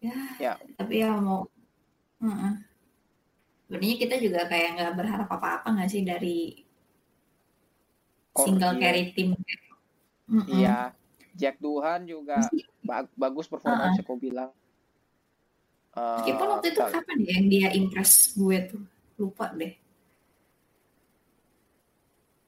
[0.00, 1.48] Ya, Ya, tapi ya mau
[2.20, 2.54] Heeh.
[3.64, 6.60] Sebenarnya kita juga kayak nggak berharap apa-apa nggak sih dari
[8.32, 8.80] single Cordil.
[8.80, 9.28] carry team.
[10.46, 10.92] Iya,
[11.32, 12.48] Jack Duhan juga
[12.80, 14.52] ba- bagus performanya aku bilang.
[15.92, 18.82] Eh, Meskipun waktu itu kal- kapan ya yang dia impress gue tuh
[19.18, 19.74] lupa deh.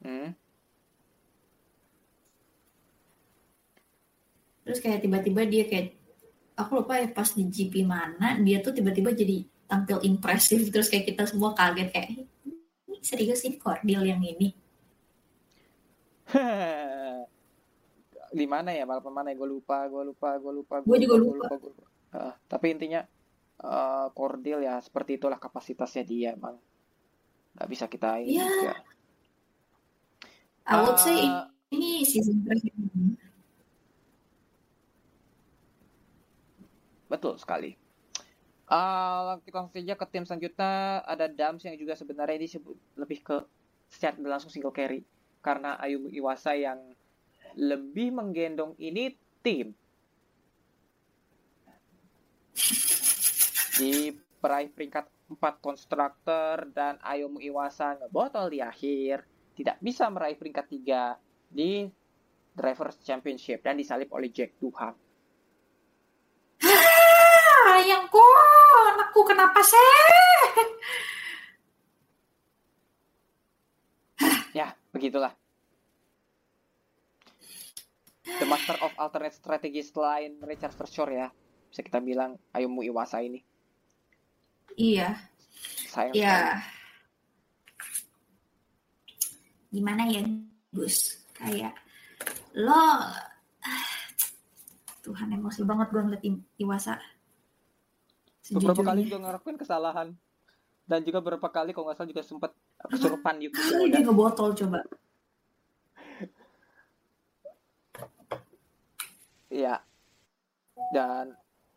[0.07, 0.37] Hmm,
[4.67, 5.95] Terus kayak tiba-tiba dia kayak
[6.59, 11.07] aku lupa ya pas di GP mana dia tuh tiba-tiba jadi tampil impresif terus kayak
[11.15, 12.27] kita semua kaget kayak ini
[12.99, 14.51] serius ini Cordil yang ini.
[18.37, 21.47] di mana ya balapan mana ya gue lupa gue lupa gue lupa Gue juga lupa.
[22.11, 23.07] Eh, tapi intinya
[24.13, 26.57] Cordil ya seperti itulah kapasitasnya dia emang
[27.55, 28.45] nggak bisa kita ini Iya.
[28.45, 28.75] juga.
[30.67, 32.75] I would say Eh, ini season terakhir.
[37.07, 37.79] betul sekali
[38.67, 42.51] Eh, kita langsung saja ke tim selanjutnya ada Dams yang juga sebenarnya ini
[42.99, 43.37] lebih ke
[43.87, 45.07] secara langsung single carry
[45.39, 46.83] karena Ayumu Iwasa yang
[47.55, 49.71] lebih menggendong ini tim
[53.77, 54.11] di
[54.41, 61.53] peraih peringkat 4 konstruktor dan Ayumu Iwasa ngebotol di akhir tidak bisa meraih peringkat 3
[61.53, 61.89] di
[62.57, 64.97] Drivers Championship dan disalip oleh Jack Duham
[67.67, 68.25] Ah, Sayangku,
[68.95, 69.91] anakku kenapa sih?
[74.57, 75.37] Ya, begitulah.
[78.25, 81.29] The Master of Alternate Strategies selain Richard Verschoor ya.
[81.69, 83.45] Bisa kita bilang Ayumu Iwasa ini.
[84.77, 85.17] Iya,
[85.89, 86.61] Sayang ya.
[89.73, 90.21] Gimana ya,
[90.69, 91.25] Gus?
[91.33, 91.73] Kayak
[92.57, 93.13] lo ah,
[95.05, 96.25] Tuhan emosi banget gue ngeliat
[96.61, 96.97] Iwasa.
[98.53, 99.09] Beberapa kali Sejujurnya.
[99.09, 100.09] juga ngelakuin kesalahan.
[100.87, 104.81] Dan juga beberapa kali kalau nggak salah juga sempat kesurupan Yuki Kali dia ngebotol coba.
[109.51, 109.83] Iya.
[110.95, 111.35] Dan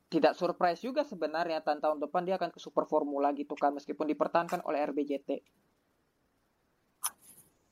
[0.09, 4.09] tidak surprise juga sebenarnya tahun tahun depan dia akan ke Super Formula gitu kan meskipun
[4.09, 5.29] dipertahankan oleh RBJT.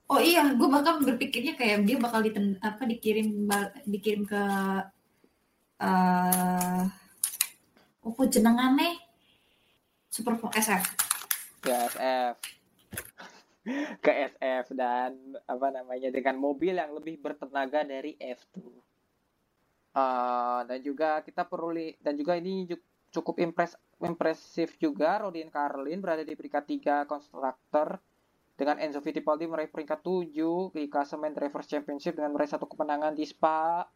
[0.07, 3.49] Oh iya, gue bahkan berpikirnya kayak dia bakal diten, apa dikirim
[3.83, 4.43] dikirim ke
[5.83, 6.83] eh
[8.07, 8.95] apa jenengannya
[10.07, 10.83] Super SF.
[11.59, 12.35] ke SF
[14.05, 15.11] ke SF dan
[15.43, 18.86] apa namanya dengan mobil yang lebih bertenaga dari F2
[19.97, 22.69] Eh, dan juga kita perlu dan juga ini
[23.09, 27.97] cukup impres impresif juga Rodin Carlin berada di peringkat 3 konstruktor
[28.53, 33.25] dengan Enzo Fittipaldi meraih peringkat 7 di klasemen Drivers Championship dengan meraih satu kemenangan di
[33.25, 33.89] Spa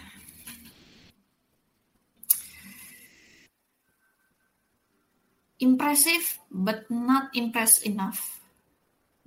[5.58, 8.40] Impressive but not impressed enough.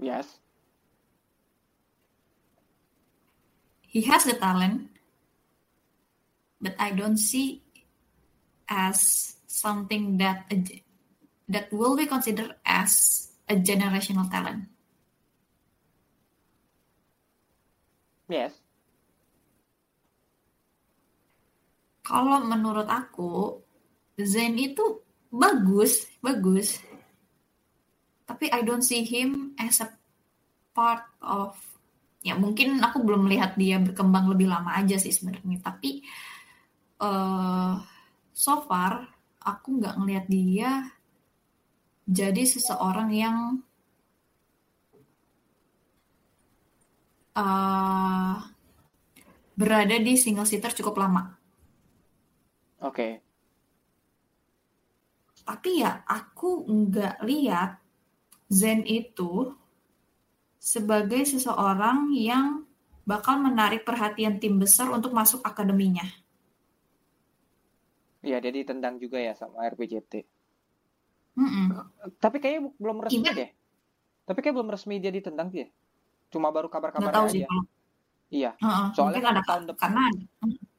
[0.02, 0.41] yes
[3.92, 4.88] He has the talent,
[6.64, 7.60] but I don't see
[8.72, 10.64] as something that a
[11.52, 14.72] that will be considered as a generational talent.
[18.32, 18.56] Yes.
[22.08, 23.60] Kalau menurut aku,
[24.16, 26.80] Zen itu bagus, bagus.
[28.24, 29.92] Tapi I don't see him as a
[30.72, 31.60] part of
[32.22, 35.58] ya mungkin aku belum melihat dia berkembang lebih lama aja sih sebenarnya.
[35.62, 36.06] Tapi
[37.02, 37.82] uh,
[38.32, 39.10] so far
[39.42, 40.72] aku nggak ngelihat dia
[42.06, 43.38] jadi seseorang yang
[47.38, 48.36] uh,
[49.58, 51.38] berada di single seater cukup lama.
[52.82, 52.96] Oke.
[52.96, 53.14] Okay.
[55.42, 57.82] Tapi ya aku nggak lihat
[58.52, 59.52] Zen itu
[60.62, 62.70] sebagai seseorang yang
[63.02, 66.06] bakal menarik perhatian tim besar untuk masuk akademinya.
[68.22, 70.22] Iya, dia ditendang juga ya sama RPJT.
[71.34, 71.66] Mm -mm.
[72.22, 73.34] Tapi kayaknya belum resmi Iya.
[73.34, 73.50] deh.
[74.30, 75.66] Tapi kayak belum resmi dia ditendang dia.
[76.30, 77.50] Cuma baru kabar-kabar sih aja.
[77.50, 77.66] kalau
[78.32, 78.52] Iya.
[78.62, 80.26] Heeh, Soalnya mungkin kan ada tahun depan- karena ada.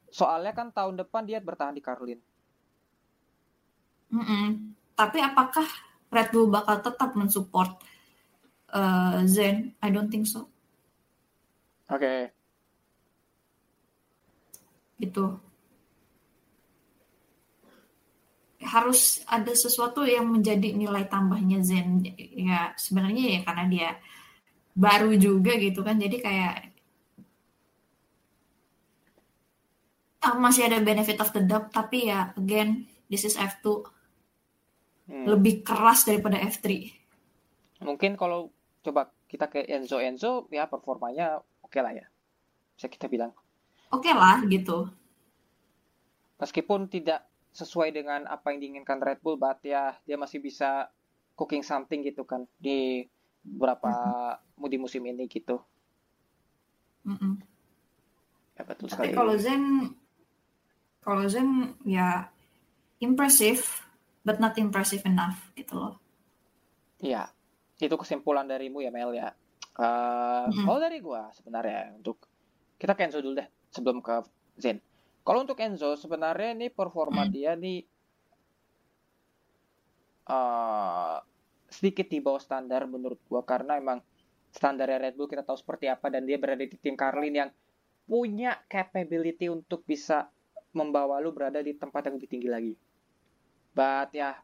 [0.09, 2.21] Soalnya kan tahun depan dia bertahan di Carlin.
[4.15, 4.45] Mm-mm.
[4.95, 5.67] Tapi apakah
[6.07, 7.75] Red Bull bakal tetap mensupport
[8.73, 9.77] uh, Zen?
[9.79, 10.49] I don't think so.
[11.87, 12.33] Oke.
[14.97, 15.25] Gitu.
[18.63, 22.01] Harus ada sesuatu yang menjadi nilai tambahnya Zen.
[22.17, 23.89] Ya sebenarnya ya karena dia
[24.73, 26.01] baru juga gitu kan.
[26.01, 26.55] Jadi kayak
[30.25, 31.69] ah, masih ada benefit of the doubt.
[31.69, 33.93] Tapi ya again, this is F2
[35.03, 35.27] Hmm.
[35.27, 36.87] lebih keras daripada F3.
[37.83, 42.05] Mungkin kalau coba kita ke Enzo Enzo ya performanya oke lah ya.
[42.75, 43.31] Bisa kita bilang.
[43.89, 44.91] Oke lah gitu.
[46.37, 50.89] Meskipun tidak sesuai dengan apa yang diinginkan Red Bull, but ya dia masih bisa
[51.37, 53.05] cooking something gitu kan di
[53.45, 53.93] beberapa
[54.57, 55.61] di musim ini gitu.
[57.05, 57.39] Mm-mm.
[58.55, 59.17] Ya betul Tapi sekali.
[59.17, 59.63] kalau Zen,
[61.03, 62.31] kalau Zen ya
[63.03, 63.61] impressive,
[64.23, 65.93] but not impressive enough gitu loh.
[67.03, 67.27] Iya,
[67.87, 69.31] itu kesimpulan darimu ya Mel ya.
[69.73, 70.65] Eh, Mm-mm.
[70.67, 72.21] Kalau dari gua sebenarnya untuk
[72.77, 74.21] kita ke Enzo dulu deh sebelum ke
[74.59, 74.77] Zen.
[75.23, 77.31] Kalau untuk Enzo sebenarnya ini performa Mm.
[77.31, 77.79] dia nih
[80.29, 81.17] eh,
[81.73, 83.99] sedikit di bawah standar menurut gua karena emang
[84.53, 87.49] standarnya Red Bull kita tahu seperti apa dan dia berada di tim Carlin yang
[88.05, 90.29] punya capability untuk bisa
[90.77, 92.73] membawa lu berada di tempat yang lebih tinggi lagi.
[93.73, 94.37] But ya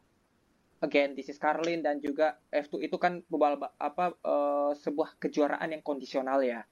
[0.80, 5.84] again this is Carlin dan juga F2 itu kan beberapa apa eh, sebuah kejuaraan yang
[5.84, 6.64] kondisional ya.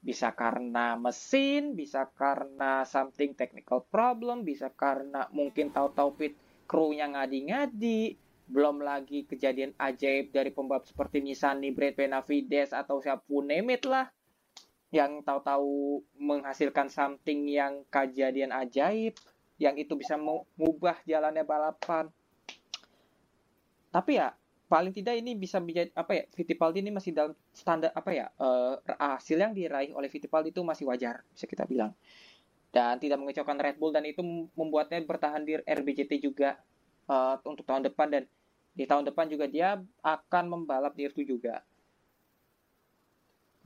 [0.00, 6.32] Bisa karena mesin, bisa karena something technical problem, bisa karena mungkin tahu-tahu pit
[6.64, 8.16] krunya ngadi-ngadi,
[8.50, 13.84] belum lagi kejadian ajaib dari pembalap seperti Nissany, Brad Benavides atau siapa pun name it
[13.84, 14.08] lah
[14.90, 19.14] yang tahu-tahu menghasilkan something yang kejadian ajaib
[19.62, 22.10] yang itu bisa mengubah jalannya balapan.
[23.90, 24.30] Tapi ya
[24.70, 28.74] paling tidak ini bisa menjadi apa ya Fittipaldi ini masih dalam standar apa ya eh,
[29.02, 31.90] hasil yang diraih oleh Fittipaldi itu masih wajar bisa kita bilang
[32.70, 34.22] dan tidak mengecewakan Red Bull dan itu
[34.54, 36.54] membuatnya bertahan di RBJT juga
[37.10, 38.22] eh, untuk tahun depan dan
[38.70, 41.66] di tahun depan juga dia akan membalap di R2 juga.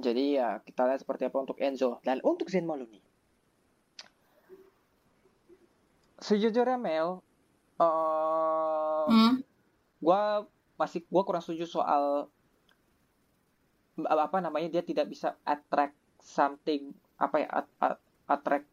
[0.01, 2.99] Jadi ya kita lihat seperti apa untuk Enzo dan untuk Zen Maloney.
[6.19, 7.21] Sejujurnya Mel,
[7.79, 9.45] eh Hmm.
[10.05, 10.45] Gua
[10.77, 12.29] masih gua kurang setuju soal
[14.05, 18.67] apa namanya dia tidak bisa attract something apa ya at- at- attract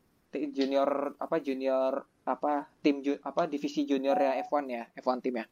[0.55, 5.45] junior apa junior apa tim ju- apa divisi junior ya F1 ya F1 tim ya.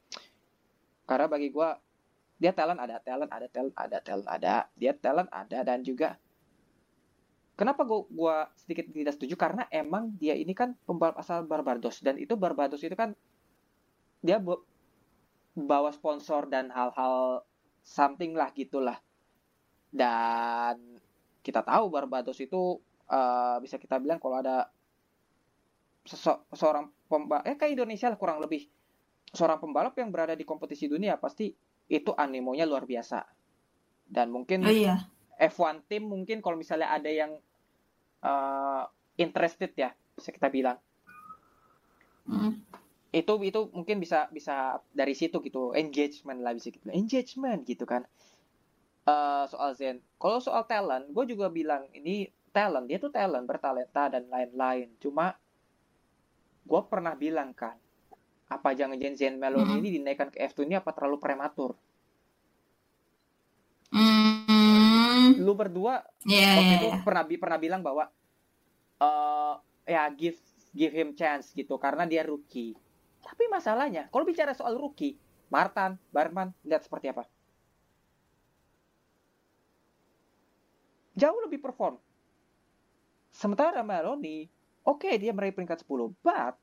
[1.06, 1.76] Karena bagi gua
[2.39, 6.15] dia talent ada talent ada talent ada talent ada dia talent ada dan juga
[7.60, 9.36] kenapa gua gua sedikit tidak setuju?
[9.36, 13.12] Karena emang dia ini kan pembalap asal Barbados dan itu Barbados itu kan
[14.24, 14.39] dia
[15.58, 17.44] bawa sponsor dan hal-hal
[17.82, 18.97] something lah gitulah
[19.89, 20.78] dan
[21.41, 22.78] kita tahu Barbados itu
[23.10, 24.70] eh, bisa kita bilang kalau ada
[26.54, 28.66] seorang pembalap eh kayak Indonesia lah kurang lebih
[29.30, 31.54] seorang pembalap yang berada di kompetisi dunia pasti
[31.89, 33.26] itu animonya luar biasa
[34.10, 35.06] dan mungkin Oh iya.
[35.38, 37.38] F1 tim mungkin kalau misalnya ada yang
[38.22, 38.84] eh,
[39.18, 40.78] interested ya bisa kita bilang
[42.30, 42.62] Hmm.
[43.10, 48.05] Itu itu mungkin bisa bisa dari situ gitu engagement lah bisa gitu engagement gitu kan
[49.10, 54.05] Eh, soal Zen kalau soal talent gue juga bilang ini talent dia tuh talent bertalenta
[54.05, 55.34] dan lain-lain cuma
[56.70, 57.74] gue pernah bilang kan
[58.53, 59.82] apa jangan-jangan Zen Mhm.
[59.82, 61.74] ini dinaikkan ke F2 ini apa terlalu prematur
[63.89, 65.34] Hmm.
[65.41, 67.01] lu berdua Iya, waktu iya, itu iya.
[67.01, 68.05] pernah pernah bilang bahwa
[69.01, 69.53] eh
[69.89, 70.38] ya give
[70.78, 72.78] give him chance gitu karena dia rookie.
[73.24, 75.15] Tapi masalahnya kalau bicara soal rookie,
[75.51, 77.26] Martin, Barman lihat seperti apa?
[81.20, 81.99] Jauh lebih perform.
[83.30, 84.47] Sementara Maloney,
[84.88, 86.57] oke dia meraih peringkat 10, but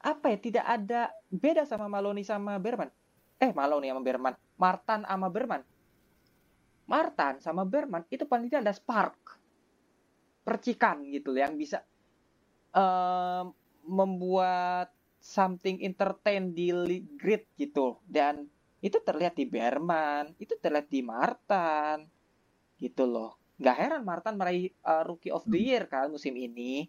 [0.00, 2.88] apa ya tidak ada beda sama Maloney sama Berman.
[3.40, 5.62] Eh, Maloney sama Berman, Martin sama Berman.
[6.90, 9.38] Martin sama Berman itu paling tidak ada spark
[10.42, 11.86] percikan gitu yang bisa
[12.74, 13.54] em,
[13.84, 16.72] membuat something entertain di
[17.20, 18.00] grid gitu.
[18.08, 18.48] Dan
[18.80, 22.08] itu terlihat di Berman itu terlihat di Martin
[22.80, 23.36] gitu loh.
[23.60, 26.88] Nggak heran Martin meraih uh, Rookie of the Year kan musim ini.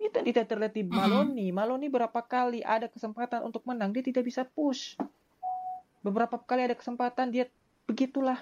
[0.00, 0.96] Itu tidak terlihat di Mm-mm.
[0.96, 1.48] Maloney.
[1.52, 4.96] Maloney berapa kali ada kesempatan untuk menang dia tidak bisa push.
[6.00, 7.46] Beberapa kali ada kesempatan dia
[7.84, 8.40] begitulah.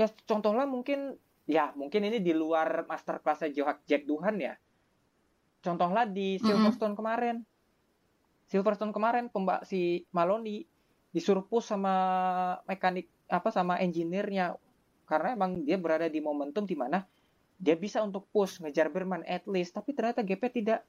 [0.00, 4.56] Ya contohnya mungkin ya mungkin ini di luar masterclassnya Johak Jack Duhan ya
[5.60, 6.36] contohnya di.
[6.40, 7.44] Silverstone kemarin.
[8.50, 10.66] Silverstone kemarin pemba si Maloney
[11.14, 11.94] disuruh push sama
[12.66, 14.58] mekanik apa sama engineer-nya.
[15.06, 17.02] Karena emang dia berada di momentum di mana
[17.60, 19.76] dia bisa untuk push ngejar Berman at least.
[19.76, 20.80] Tapi ternyata gapnya tidak.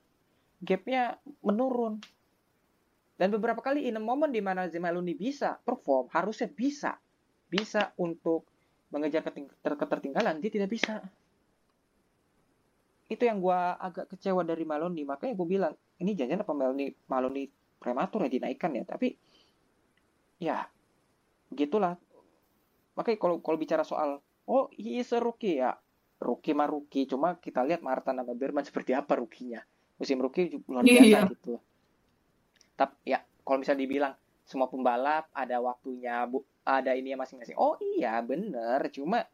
[0.62, 2.00] Gapnya menurun.
[3.20, 6.98] Dan beberapa kali in a moment di mana Maloney bisa perform harusnya bisa.
[7.52, 8.48] Bisa untuk
[8.90, 9.22] mengejar
[9.62, 10.40] ketertinggalan.
[10.40, 11.04] Dia tidak bisa
[13.12, 17.46] itu yang gua agak kecewa dari Maloney makanya gue bilang ini jangan apa Maloney Maloney
[17.76, 18.84] prematur ya dinaikkan ya.
[18.88, 19.12] Tapi
[20.40, 20.64] ya
[21.52, 22.00] gitulah.
[22.96, 25.76] Makanya kalau kalau bicara soal oh he is a rookie ya
[26.24, 27.04] rookie mah rookie.
[27.04, 29.60] Cuma kita lihat Martin sama Berman seperti apa rukinya
[30.00, 31.22] musim rookie luar biasa Iya.
[31.30, 31.54] gitu.
[32.80, 34.14] Tapi ya kalau misalnya dibilang
[34.48, 37.58] semua pembalap ada waktunya bu ada ini masing-masing.
[37.60, 38.88] Oh iya bener.
[38.90, 39.26] Cuma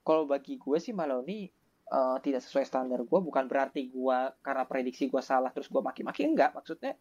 [0.00, 1.52] kalau bagi gue sih Maloney
[1.90, 6.26] eh, tidak sesuai standar gue bukan berarti gue karena prediksi gue salah terus gue maki-maki
[6.26, 6.54] enggak.
[6.56, 6.94] Maksudnya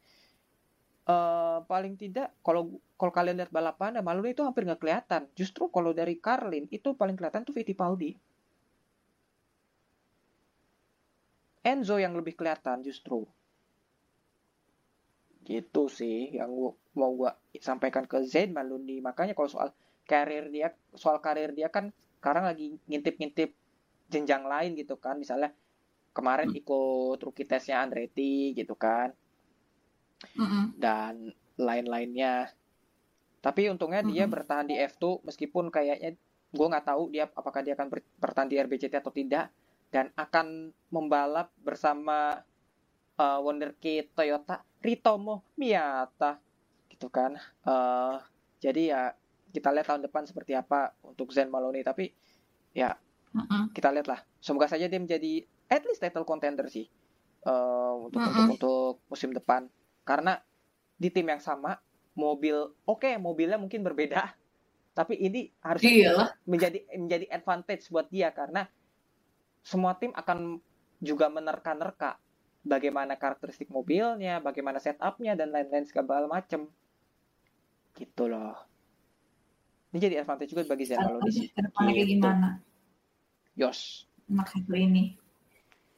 [1.10, 5.22] eh paling tidak kalau kalau kalian lihat balapan ya Maloney itu hampir nggak kelihatan.
[5.34, 8.14] Justru kalau dari Carlin itu paling kelihatan tuh Fittipaldi.
[11.66, 13.28] Enzo yang lebih kelihatan justru.
[15.44, 19.70] Gitu sih yang gua, mau gua sampaikan ke Zain Maloney makanya kalau soal
[20.06, 23.54] karir dia soal karir dia kan sekarang lagi ngintip-ngintip
[24.14, 25.16] jenjang lain gitu kan.
[25.22, 25.54] Misalnya
[26.18, 29.14] kemarin ikut rookie testnya Andretti gitu kan.
[30.76, 32.50] Dan lain-lainnya.
[33.40, 34.34] Tapi untungnya dia Mm-mm.
[34.34, 36.16] bertahan di F2 meskipun kayaknya
[36.50, 39.52] gue nggak tahu dia apakah dia akan ber- bertahan di RBCT atau tidak.
[39.90, 42.38] Dan akan membalap bersama
[43.18, 46.40] uh, wonderkid Toyota Ritomo Miyata
[46.92, 47.36] gitu kan.
[47.66, 48.16] Eh,
[48.60, 49.02] jadi ya
[49.56, 51.82] kita lihat tahun depan seperti apa untuk Zen Maloney.
[51.84, 52.12] Tapi
[52.76, 52.96] ya
[53.30, 53.70] Mm-mm.
[53.78, 56.90] kita lihat lah semoga saja dia menjadi at least title contender sih
[57.46, 59.70] eh, untuk untuk untuk musim depan
[60.02, 60.42] karena
[60.98, 61.78] di tim yang sama
[62.18, 64.34] mobil oke mobilnya mungkin berbeda
[64.98, 66.30] tapi ini harusnya Iyalah.
[66.44, 68.68] menjadi menjadi advantage buat dia karena
[69.64, 70.60] semua tim akan
[71.00, 72.20] juga menerka-nerka
[72.60, 76.68] bagaimana karakteristik mobilnya, bagaimana setupnya dan lain-lain segala macem
[77.96, 78.56] gitu loh.
[79.96, 81.00] Ini jadi advantage juga bagi kayak
[81.96, 82.20] Gitu.
[82.20, 82.60] gimana
[83.60, 84.08] Yos.
[84.32, 85.20] satu ini.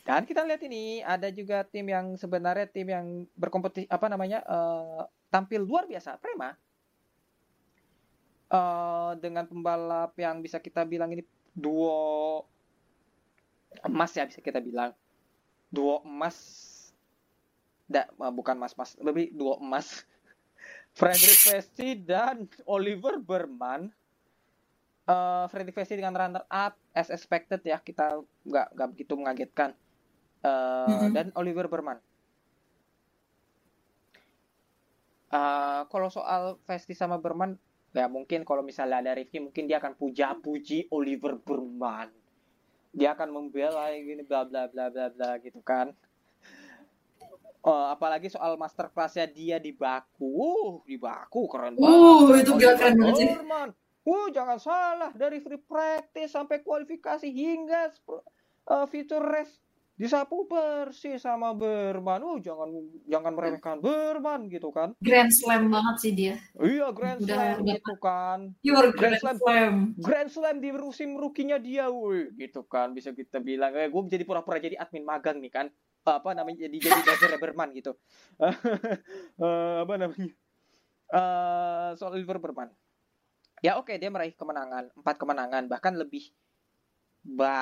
[0.02, 3.06] Dan kita lihat ini ada juga tim yang sebenarnya tim yang
[3.38, 6.58] berkompetisi apa namanya eh, tampil luar biasa, Prema.
[8.50, 11.22] Eh, dengan pembalap yang bisa kita bilang ini
[11.54, 12.44] duo
[13.86, 14.98] emas ya bisa kita bilang.
[15.70, 16.38] Duo emas.
[17.86, 20.02] Da, eh, bukan mas mas lebih duo emas.
[20.98, 23.94] Frederick Vesti dan Oliver Berman
[25.12, 29.76] Eh Frederick Vesti dengan runner up as expected ya kita nggak nggak begitu mengagetkan.
[30.42, 31.12] Eh, Mhm.
[31.12, 32.00] dan Oliver Berman.
[35.32, 37.56] Eh, kalau soal Vesti sama Berman
[37.92, 42.08] ya mungkin kalau misalnya ada review mungkin dia akan puja-puji Oliver Berman.
[42.92, 45.92] Dia akan membela gini bla bla bla bla bla gitu kan.
[47.62, 50.34] Eh, apalagi soal masterclassnya dia di Baku.
[50.34, 52.00] Uh, di Baku keren banget.
[52.00, 53.30] Uh, itu gila keren banget sih.
[54.04, 57.94] Uh jangan salah dari free practice sampai kualifikasi hingga
[58.66, 59.62] eh, feature race
[59.94, 62.74] disapu bersih sama Berman uh jangan
[63.06, 67.74] jangan meremehkan Berman gitu kan Grand Slam banget sih dia iya Grand Udah- Slam udah.
[67.78, 69.38] gitu kan Your Grand Grand Slam.
[69.38, 73.78] Slam Grand Slam di musim rukinya dia, woi, gitu kan bisa kita bilang.
[73.78, 75.66] Eh, gue jadi pura-pura jadi admin magang nih kan,
[76.02, 77.94] apa namanya jadi jadi buzzer Berman gitu.
[79.38, 80.34] Eh, apa namanya?
[81.12, 82.74] Eh, soal Oliver Berman.
[83.62, 85.64] Ya oke dia meraih kemenangan empat kemenangan.
[85.70, 86.34] Bahkan lebih
[87.22, 87.54] ba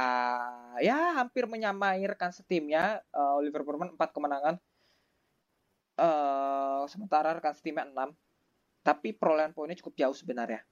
[0.80, 4.56] ya hampir menyamai rekan setimnya uh, Oliver Burman empat kemenangan.
[6.00, 8.16] Uh, sementara rekan setimnya enam.
[8.82, 10.64] Tapi perolehan poinnya cukup jauh sebenarnya.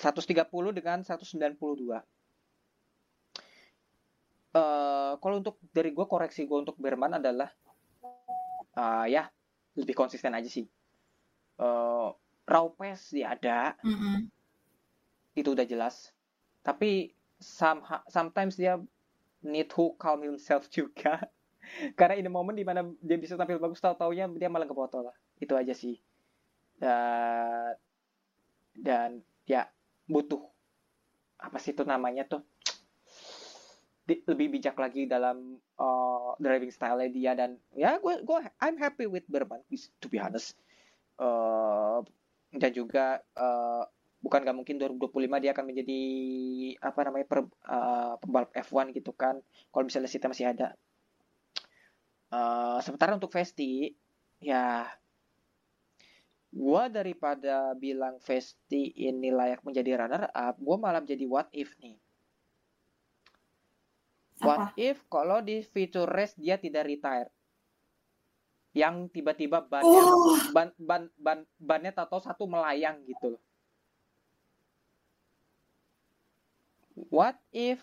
[0.00, 1.56] 130 dengan 192
[4.56, 7.52] Uh, kalau untuk dari gue koreksi gue untuk Berman adalah
[8.72, 9.28] uh, ya
[9.76, 10.64] lebih konsisten aja sih.
[11.60, 12.08] Uh,
[12.46, 14.16] raw pace dia ada, Mm -mm.
[15.34, 16.14] itu udah jelas.
[16.62, 18.78] Tapi some, sometimes dia
[19.42, 21.26] need to calm himself juga.
[21.98, 25.16] Karena ini momen di mana dia bisa tampil bagus, tau taunya dia malah kebotol lah.
[25.42, 25.98] Itu aja sih.
[26.78, 27.74] Dan
[28.76, 29.10] dan
[29.48, 29.66] ya
[30.06, 30.42] butuh
[31.40, 32.44] apa sih itu namanya tuh
[34.06, 39.10] di, lebih bijak lagi dalam uh, driving style dia dan ya gue gue I'm happy
[39.10, 39.66] with Berman
[40.00, 40.54] to be honest
[41.18, 42.00] uh,
[42.56, 43.84] dan juga uh,
[44.20, 46.02] bukan gak mungkin 2025 dia akan menjadi
[46.82, 49.38] apa namanya per, uh, pembalap F1 gitu kan
[49.70, 50.74] kalau misalnya Sita masih ada.
[52.26, 53.94] Uh, sementara untuk Vesti
[54.42, 54.82] ya
[56.50, 62.00] gue daripada bilang Vesti ini layak menjadi runner up gue malah menjadi what if nih.
[64.42, 67.32] What if kalau di feature race dia tidak retire?
[68.76, 70.36] Yang tiba-tiba bannya Oh.
[70.52, 73.42] ban, ban, ban, bannya tato satu melayang gitu loh.
[77.08, 77.80] What if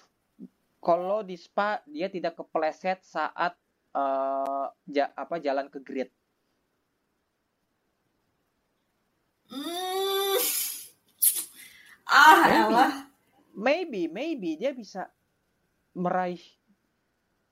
[0.81, 3.57] kalau di Spa dia tidak kepleset saat
[3.93, 6.09] uh, ja, apa jalan ke grid?
[9.49, 10.37] Hmm.
[12.09, 12.57] Ah, Maybe.
[12.73, 12.93] elah.
[13.53, 15.07] Maybe, maybe dia bisa
[15.93, 16.41] meraih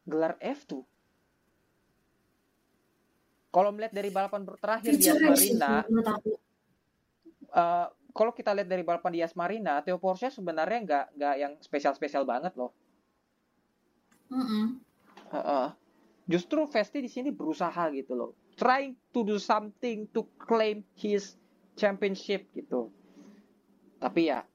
[0.04, 0.82] gelar F2.
[3.52, 6.32] Kalau melihat dari balapan terakhir di Feature race Marina, itu menurut aku.
[7.52, 12.24] uh, kalau kita lihat dari balapan di Marina, Theo Porsche sebenarnya nggak nggak yang spesial-spesial
[12.24, 12.72] banget loh.
[14.32, 14.80] Mm-mm.
[15.36, 15.76] Uh-uh.
[16.32, 21.36] Justru Vesti di sini berusaha gitu loh, trying to do something to claim his
[21.76, 22.88] championship gitu.
[24.00, 24.48] Tapi ya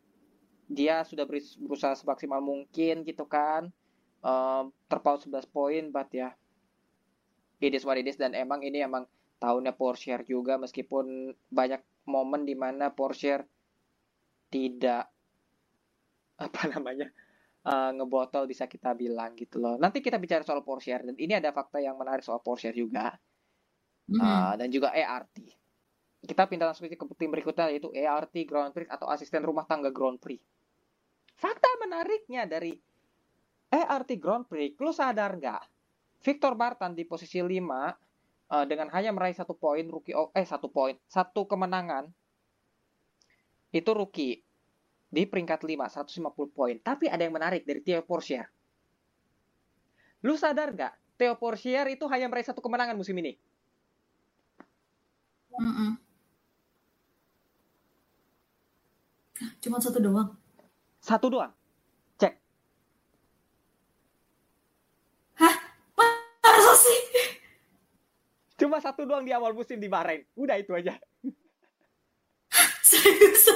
[0.67, 3.69] dia sudah berusaha semaksimal mungkin gitu kan,
[4.25, 6.33] um, terpaut 11 poin, but ya
[7.61, 12.49] it is what it is dan emang ini emang tahunnya Porsche juga meskipun banyak momen
[12.49, 13.45] di mana Porsche
[14.49, 15.09] tidak
[16.37, 17.09] apa namanya
[17.65, 19.81] uh, ngebotol bisa kita bilang gitu loh.
[19.81, 23.17] Nanti kita bicara soal Porsche dan ini ada fakta yang menarik soal Porsche juga
[24.07, 24.23] Mm.
[24.23, 25.37] uh, dan juga ERT.
[26.27, 30.19] Kita pindah langsung ke tim berikutnya yaitu ERT Grand Prix atau asisten rumah tangga Grand
[30.19, 30.39] Prix.
[31.37, 32.73] Fakta menariknya dari
[33.71, 35.63] ERT Grand Prix, lu sadar nggak?
[36.27, 40.67] Victor Bartan di posisi 5 uh, dengan hanya meraih satu poin rookie oh, eh satu
[40.67, 42.11] poin satu kemenangan
[43.71, 44.43] itu rookie
[45.07, 46.75] di peringkat 5 150 poin.
[46.83, 48.43] Tapi ada yang menarik dari Theo Porcher
[50.27, 51.15] lu sadar nggak?
[51.15, 53.39] Theo Porcher itu hanya meraih satu kemenangan musim ini.
[55.55, 55.95] Mm-mm.
[59.63, 60.35] Cuma satu doang.
[60.99, 61.55] satu doang
[68.67, 70.27] cuma satu doang di awal musim di Bahrain.
[70.35, 70.99] Udah itu aja.
[72.91, 73.47] Serius?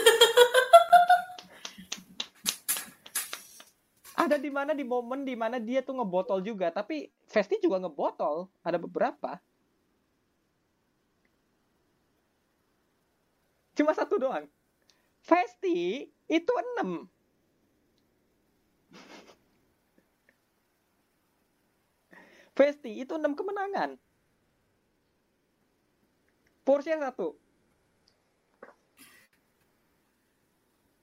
[4.14, 6.70] ada di mana di momen di mana dia tuh ngebotol juga.
[6.70, 8.46] Tapi Vesti juga ngebotol.
[8.62, 9.42] Ada beberapa.
[13.74, 14.46] Cuma satu doang.
[15.26, 17.10] Vesti itu enam.
[22.54, 23.98] Vesti itu enam kemenangan
[26.70, 27.34] Porsche satu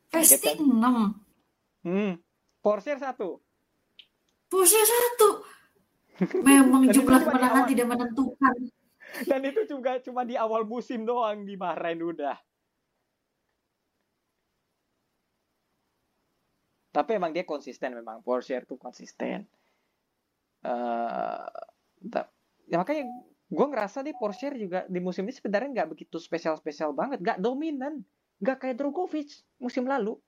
[0.08, 0.64] Pasti kan?
[0.64, 1.84] 6.
[1.84, 2.14] hmm.
[2.64, 3.44] Porsche satu
[4.48, 5.30] Porsche satu.
[6.40, 8.56] Memang jumlah itu kemenangan tidak menentukan.
[9.30, 12.40] dan itu juga cuma di awal musim doang di Bahrain udah
[16.92, 19.46] tapi emang dia konsisten memang Porsche tuh konsisten
[22.12, 22.32] ta-
[22.68, 23.06] ya makanya
[23.48, 27.24] gue ngerasa nih Porsche juga di musim ini sebenarnya nggak begitu spesial spesial banget.
[27.24, 28.04] Nggak dominan.
[28.44, 30.20] Nggak kayak Drogovic musim lalu.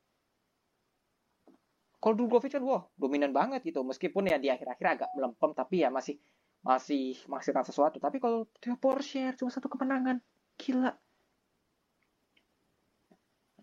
[2.00, 3.84] Kalau Drogovic kan wah dominan banget gitu.
[3.84, 6.16] Meskipun ya di akhir-akhir agak melempem tapi ya masih
[6.64, 8.00] masih menghasilkan sesuatu.
[8.00, 10.24] Tapi kalau Theo Porsche cuma satu kemenangan
[10.56, 10.96] gila.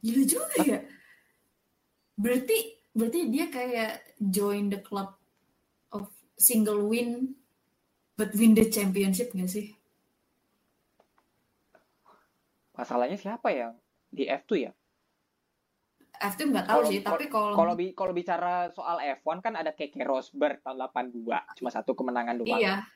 [0.04, 0.80] Gila juga ya.
[2.20, 5.16] Berarti berarti dia kayak join the club
[5.96, 7.32] of single win
[8.16, 9.76] but win the championship gak sih?
[12.76, 13.72] masalahnya siapa yang
[14.12, 14.72] di F2 ya
[16.16, 20.00] F2 nggak tahu sih, tapi kalau Kalau bi kalau bicara soal F1 kan ada Keke
[20.00, 22.56] Rosberg tahun 82, cuma satu kemenangan doang.
[22.56, 22.88] iya,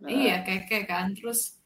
[0.00, 1.12] Nah, iya keke kan.
[1.12, 1.60] Terus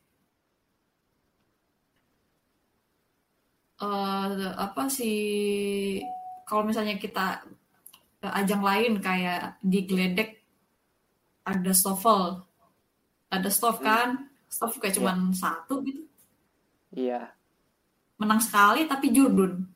[3.78, 5.18] eh apa sih
[6.42, 7.46] kalau misalnya kita
[8.18, 10.42] ke ajang lain kayak di Gledek
[11.46, 12.42] ada Stoffel,
[13.28, 13.86] ada Stoff Hmm.
[13.86, 14.08] kan,
[14.48, 16.04] Stoff kayak cuman satu gitu,
[16.90, 17.28] Iya.
[18.16, 19.68] menang sekali tapi Jurdun.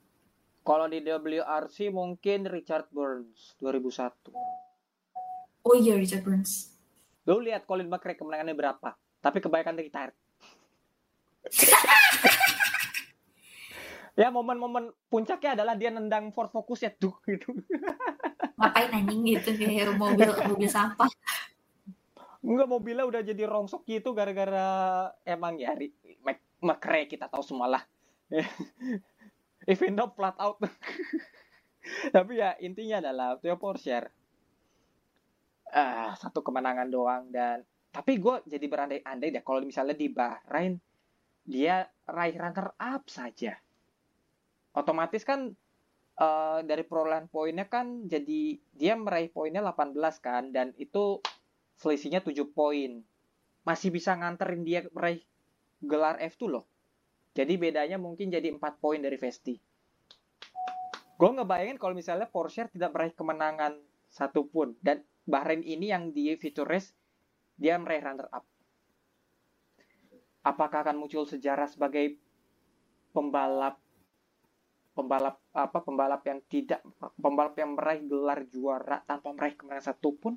[0.63, 4.31] Kalau di WRC mungkin Richard Burns 2001.
[5.63, 6.71] Oh iya Richard Burns.
[7.27, 8.95] Lu lihat Colin McRae kemenangannya berapa?
[9.19, 10.15] Tapi kebanyakan retired.
[14.13, 17.55] ya momen-momen puncaknya adalah dia nendang Ford Focus ya tuh gitu.
[18.59, 21.09] Ngapain anjing gitu kayak mobil mobil sampah.
[22.43, 24.67] Enggak mobilnya udah jadi rongsok gitu gara-gara
[25.23, 25.79] emang ya
[26.63, 27.83] McRae kita tahu semua lah.
[29.67, 30.59] Even though flat out.
[32.15, 34.23] Tapi ya intinya adalah Theo Porsche
[35.73, 40.77] ah satu kemenangan doang dan tapi gue jadi berandai-andai deh kalau misalnya di Bahrain
[41.49, 43.57] dia raih runner up saja
[44.77, 45.49] otomatis kan
[46.21, 51.25] eh, dari perolehan poinnya kan jadi dia meraih poinnya 18 kan dan itu
[51.79, 53.05] selisihnya 7 poin
[53.63, 55.23] masih bisa nganterin dia meraih
[55.83, 56.65] gelar F2 loh
[57.33, 59.55] jadi bedanya mungkin jadi 4 poin dari Vesti
[61.17, 63.79] gue ngebayangin kalau misalnya Porsche tidak meraih kemenangan
[64.13, 66.91] satupun dan Bahrain ini yang di feature race
[67.55, 68.43] dia meraih runner up.
[70.43, 72.19] Apakah akan muncul sejarah sebagai
[73.15, 73.79] pembalap
[74.93, 76.83] pembalap apa pembalap yang tidak
[77.17, 80.35] pembalap yang meraih gelar juara tanpa meraih kemenangan satupun?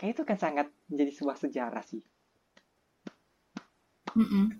[0.00, 2.00] Kayak itu kan sangat menjadi sebuah sejarah sih.
[4.16, 4.56] Mm-mm.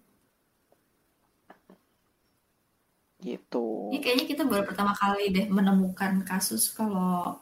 [3.24, 3.66] Gitu.
[3.88, 7.40] Ini kayaknya kita baru pertama kali deh menemukan kasus kalau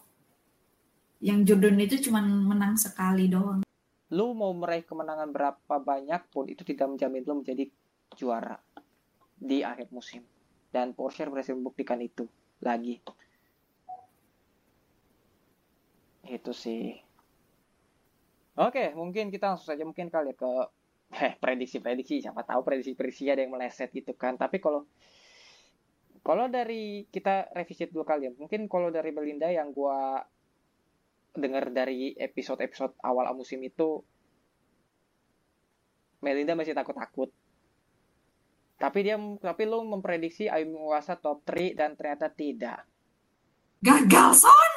[1.19, 3.67] yang Jordan itu cuma menang sekali doang.
[4.15, 7.67] Lu mau meraih kemenangan berapa banyak pun itu tidak menjamin lu menjadi
[8.15, 8.63] juara
[9.35, 10.23] di akhir musim.
[10.71, 12.31] Dan Porsche berhasil membuktikan itu
[12.63, 13.03] lagi.
[16.23, 17.08] Itu sih.
[18.59, 20.53] Oke, mungkin kita langsung saja mungkin kali ya ke
[21.09, 24.35] eh prediksi-prediksi siapa tahu prediksi-prediksi ada yang meleset gitu kan.
[24.35, 24.83] Tapi kalau
[26.27, 28.33] kalau dari kita revisit dulu kali ya.
[28.35, 30.27] Mungkin kalau dari Belinda yang gua
[31.39, 34.03] dengar dari episode-episode awal musim itu
[36.19, 37.31] Melinda masih takut-takut.
[38.75, 42.83] Tapi dia tapi lu memprediksi Ayu Muwasa top 3 dan ternyata tidak.
[43.79, 44.73] Gagal son,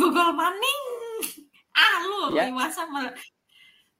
[0.00, 0.85] gagal maning.
[1.76, 2.48] Ah lu Ya.
[2.48, 3.12] masa me-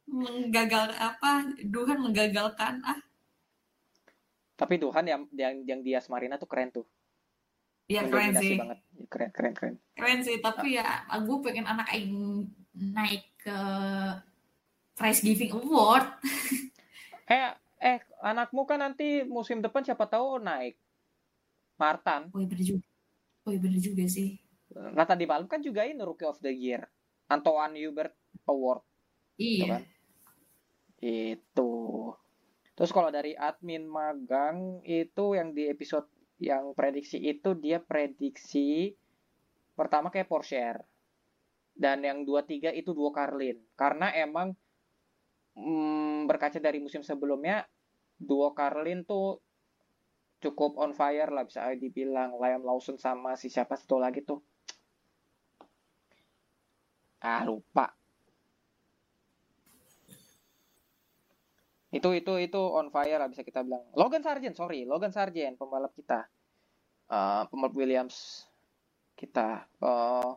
[0.09, 1.45] menggagal apa?
[1.61, 2.99] Tuhan menggagalkan ah.
[4.57, 6.89] Tapi Tuhan yang yang, yang dia Marina tuh keren tuh.
[7.87, 8.79] Ya keren sih, banget.
[9.13, 9.75] Keren keren keren.
[9.93, 10.41] keren sih.
[10.41, 13.59] Tapi ya gue pengen anak aing naik ke
[14.97, 16.07] prize giving award.
[17.27, 17.51] Eh
[17.83, 20.79] eh anakmu kan nanti musim depan siapa tahu naik.
[21.75, 22.31] Martan.
[22.31, 22.87] Oh iya bener juga.
[23.43, 24.39] Oh iya bener juga sih.
[24.71, 26.87] Nah tadi malam kan juga ini Rookie of the Year.
[27.31, 28.15] Antoine Hubert
[28.47, 28.83] Award.
[29.37, 29.69] gitu Iya.
[29.69, 29.83] kan.
[31.03, 31.71] Itu.
[32.77, 38.93] Terus kalau dari admin magang itu yang di episode yang prediksi itu dia prediksi
[39.73, 40.77] pertama kayak Porsche
[41.77, 44.53] dan yang dua tiga itu duo Carlin karena emang
[45.57, 47.65] mm, berkaca dari musim sebelumnya
[48.17, 49.41] duo Carlin tuh
[50.41, 54.45] cukup on fire lah bisa dibilang Liam Lawson sama si siapa satu lagi tuh
[57.27, 57.91] ah lupa.
[61.91, 63.83] Itu itu itu on fire lah bisa kita bilang.
[63.99, 64.87] Logan Sargent sorry.
[64.87, 66.23] Logan Sargent pembalap kita.
[67.11, 68.47] Eh, pembalap Williams
[69.19, 69.67] kita.
[69.83, 70.31] Eh,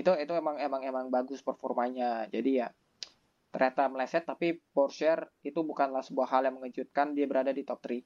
[0.00, 2.24] itu itu emang emang emang bagus performanya.
[2.32, 2.72] Jadi ya
[3.52, 7.12] ternyata meleset tapi Porsche itu bukanlah sebuah hal yang mengejutkan.
[7.12, 8.00] Dia berada di top 3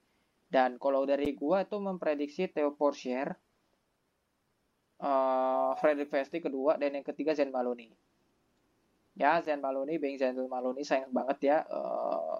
[0.50, 3.45] dan kalau dari gua itu memprediksi Theo Porsche
[4.96, 7.92] eh Frederick Vesti kedua dan yang ketiga Zen Maloney.
[9.16, 12.36] Ya Zen Maloney being Zen Maloney sayang banget ya eh,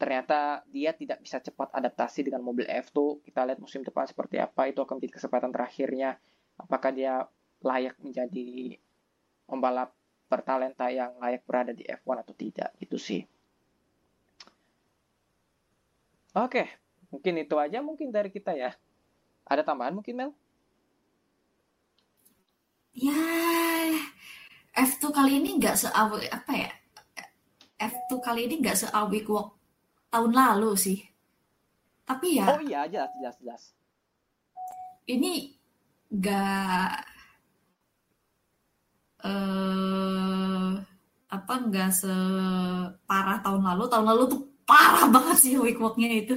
[0.00, 4.68] ternyata dia tidak bisa cepat adaptasi dengan mobil F2 kita lihat musim depan seperti apa
[4.68, 6.16] itu akan menjadi kesempatan terakhirnya.
[6.60, 7.24] Apakah dia
[7.64, 8.78] layak menjadi
[9.48, 9.92] pembalap
[10.28, 13.22] bertalenta yang layak berada di F1 atau tidak gitu sih.
[16.34, 16.84] Oke
[17.14, 18.74] mungkin itu aja mungkin dari kita ya.
[19.46, 20.32] Ada tambahan mungkin Mel
[22.94, 23.12] Ya,
[24.88, 26.70] F2 kali ini nggak seawik apa ya?
[27.90, 29.48] F2 kali ini nggak seawik walk
[30.12, 30.98] tahun lalu sih.
[32.08, 33.62] Tapi ya, oh iya jelas jelas jelas
[35.08, 35.56] ini
[36.10, 37.04] gak
[39.24, 40.70] eh
[41.34, 46.34] apa nggak separah tahun lalu tahun lalu tuh parah banget sih week walknya itu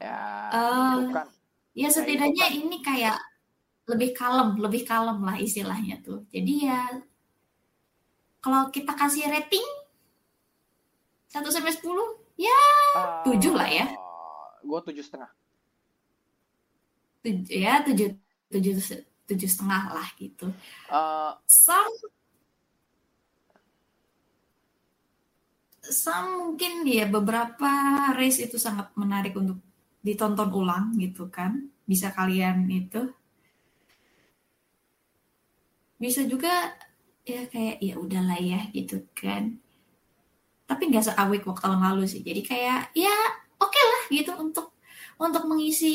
[0.00, 0.18] ya
[0.52, 1.26] Eh, bukan
[1.80, 2.58] ya setidaknya kan.
[2.60, 3.16] ini kayak
[3.88, 6.28] lebih kalem lebih kalem lah istilahnya tuh.
[6.28, 6.84] Jadi ya
[8.44, 9.64] kalau kita kasih rating
[11.32, 11.84] 1 sampai 10
[12.38, 12.60] ya
[13.24, 13.86] tujuh lah ya.
[14.58, 15.30] gue tujuh setengah.
[17.48, 18.16] Ya tujuh
[18.52, 18.74] tujuh
[19.28, 20.52] tujuh setengah lah gitu.
[20.92, 21.92] Eh, some
[25.88, 27.70] some mungkin ya beberapa
[28.12, 29.60] race itu sangat menarik untuk
[30.04, 31.72] ditonton ulang gitu kan.
[31.88, 33.08] Bisa kalian itu
[35.98, 36.72] bisa juga
[37.26, 39.58] ya kayak ya udahlah ya gitu kan.
[40.64, 42.22] Tapi nggak seawik waktu tahun lalu sih.
[42.22, 43.14] Jadi kayak ya
[43.58, 44.72] oke lah gitu untuk
[45.18, 45.92] untuk mengisi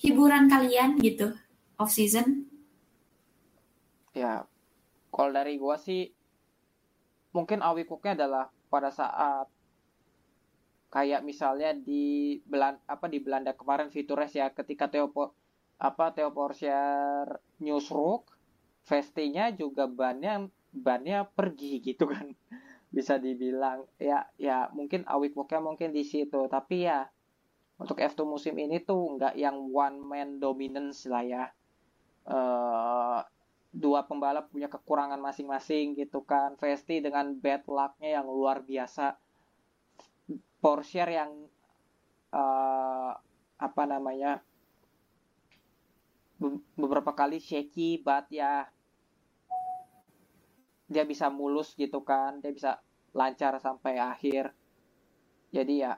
[0.00, 1.36] hiburan kalian gitu
[1.76, 2.48] off season.
[4.16, 4.48] Ya
[5.12, 6.02] kalau dari gue sih
[7.36, 9.48] mungkin awikuknya adalah pada saat
[10.88, 15.12] kayak misalnya di Belanda apa di Belanda kemarin Vitures ya ketika Theo
[15.76, 17.28] apa Theo Porcher
[17.60, 18.35] Newsrook
[18.90, 20.34] Vestinya juga bannya
[20.86, 22.26] bannya pergi gitu kan
[22.96, 23.78] bisa dibilang
[24.10, 27.00] ya ya mungkin awikuknya mungkin di situ tapi ya
[27.82, 31.44] untuk F2 musim ini tuh nggak yang one man dominance lah ya
[32.36, 33.20] eh
[33.84, 36.50] dua pembalap punya kekurangan masing-masing gitu kan.
[36.60, 39.06] Vesti dengan bad luck-nya yang luar biasa.
[40.60, 41.32] Porsche yang
[42.40, 43.10] eh,
[43.66, 44.32] apa namanya
[46.40, 48.52] be- beberapa kali shaky but ya
[50.92, 52.40] dia bisa mulus gitu kan.
[52.42, 52.72] Dia bisa
[53.14, 54.54] lancar sampai akhir.
[55.54, 55.92] Jadi ya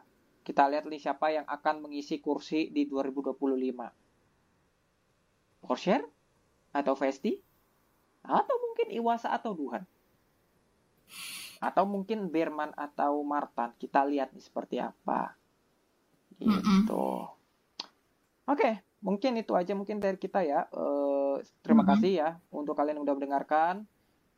[0.46, 3.34] kita lihat nih siapa yang akan mengisi kursi di 2025.
[5.64, 5.96] Porsche
[6.72, 7.32] atau Vesti
[8.24, 9.84] atau mungkin Iwasa atau Duhan
[11.58, 15.34] atau mungkin Berman atau Martin kita lihat nih seperti apa
[16.38, 17.26] gitu
[18.46, 18.70] oke
[19.02, 21.90] mungkin itu aja mungkin dari kita ya Eh, terima Mm-mm.
[21.94, 23.74] kasih ya untuk kalian yang udah mendengarkan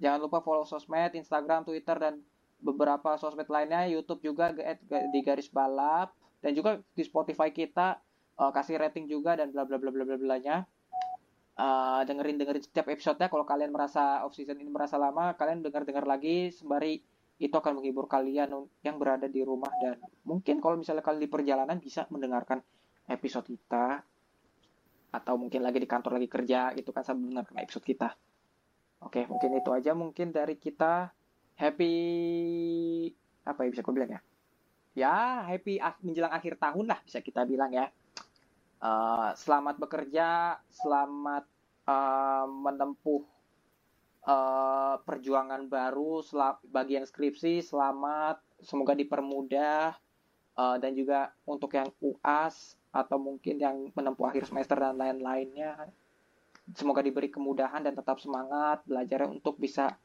[0.00, 2.24] jangan lupa follow sosmed Instagram Twitter dan
[2.60, 4.52] beberapa sosmed lainnya YouTube juga
[4.88, 6.16] di garis balap.
[6.40, 8.00] Dan juga di Spotify kita
[8.40, 10.64] eh, kasih rating juga dan bla bla bla bla bla blanya.
[11.60, 15.84] Uh, dengerin dengerin setiap episode kalau kalian merasa off season ini merasa lama kalian dengar
[15.84, 17.04] dengar lagi sembari
[17.36, 18.48] itu akan menghibur kalian
[18.80, 19.68] yang berada di rumah.
[19.76, 22.64] Dan mungkin kalau misalnya kalian di perjalanan bisa mendengarkan
[23.12, 24.00] episode kita.
[25.12, 28.16] Atau mungkin lagi di kantor lagi kerja gitu kan sambil mendengarkan episode kita
[29.00, 31.12] oke mungkin itu aja mungkin dari kita.
[31.60, 31.94] Happy
[33.44, 34.20] apa ya bisa gue bilang ya?
[34.96, 37.92] Ya happy menjelang akhir tahun lah bisa kita bilang ya.
[38.80, 41.44] Eh, selamat bekerja, selamat
[41.88, 43.22] eh, menempuh
[44.24, 49.96] eh, perjuangan baru sela- bagi skripsi, selamat, semoga dipermudah
[50.60, 55.88] Eh, dan juga untuk yang UAS atau mungkin yang menempuh akhir semester dan lain-lainnya,
[56.74, 59.96] semoga diberi kemudahan dan tetap semangat belajarnya untuk bisa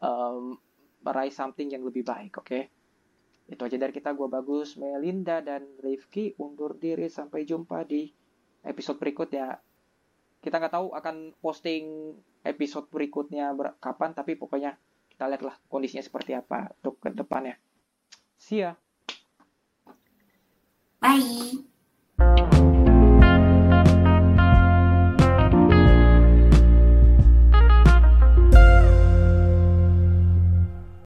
[0.00, 0.56] em,
[1.04, 2.60] meraih something yang lebih baik, oke?
[3.44, 7.12] Itu aja dari kita, gue Bagus, Melinda, dan Rifki undur diri.
[7.12, 8.08] Sampai jumpa di
[8.64, 9.60] episode berikutnya.
[10.40, 14.76] Kita nggak tahu akan posting episode berikutnya ber- kapan, tapi pokoknya
[15.12, 17.56] kita lihatlah kondisinya seperti apa untuk ke depannya.
[18.40, 18.76] See ya.
[21.04, 21.73] bye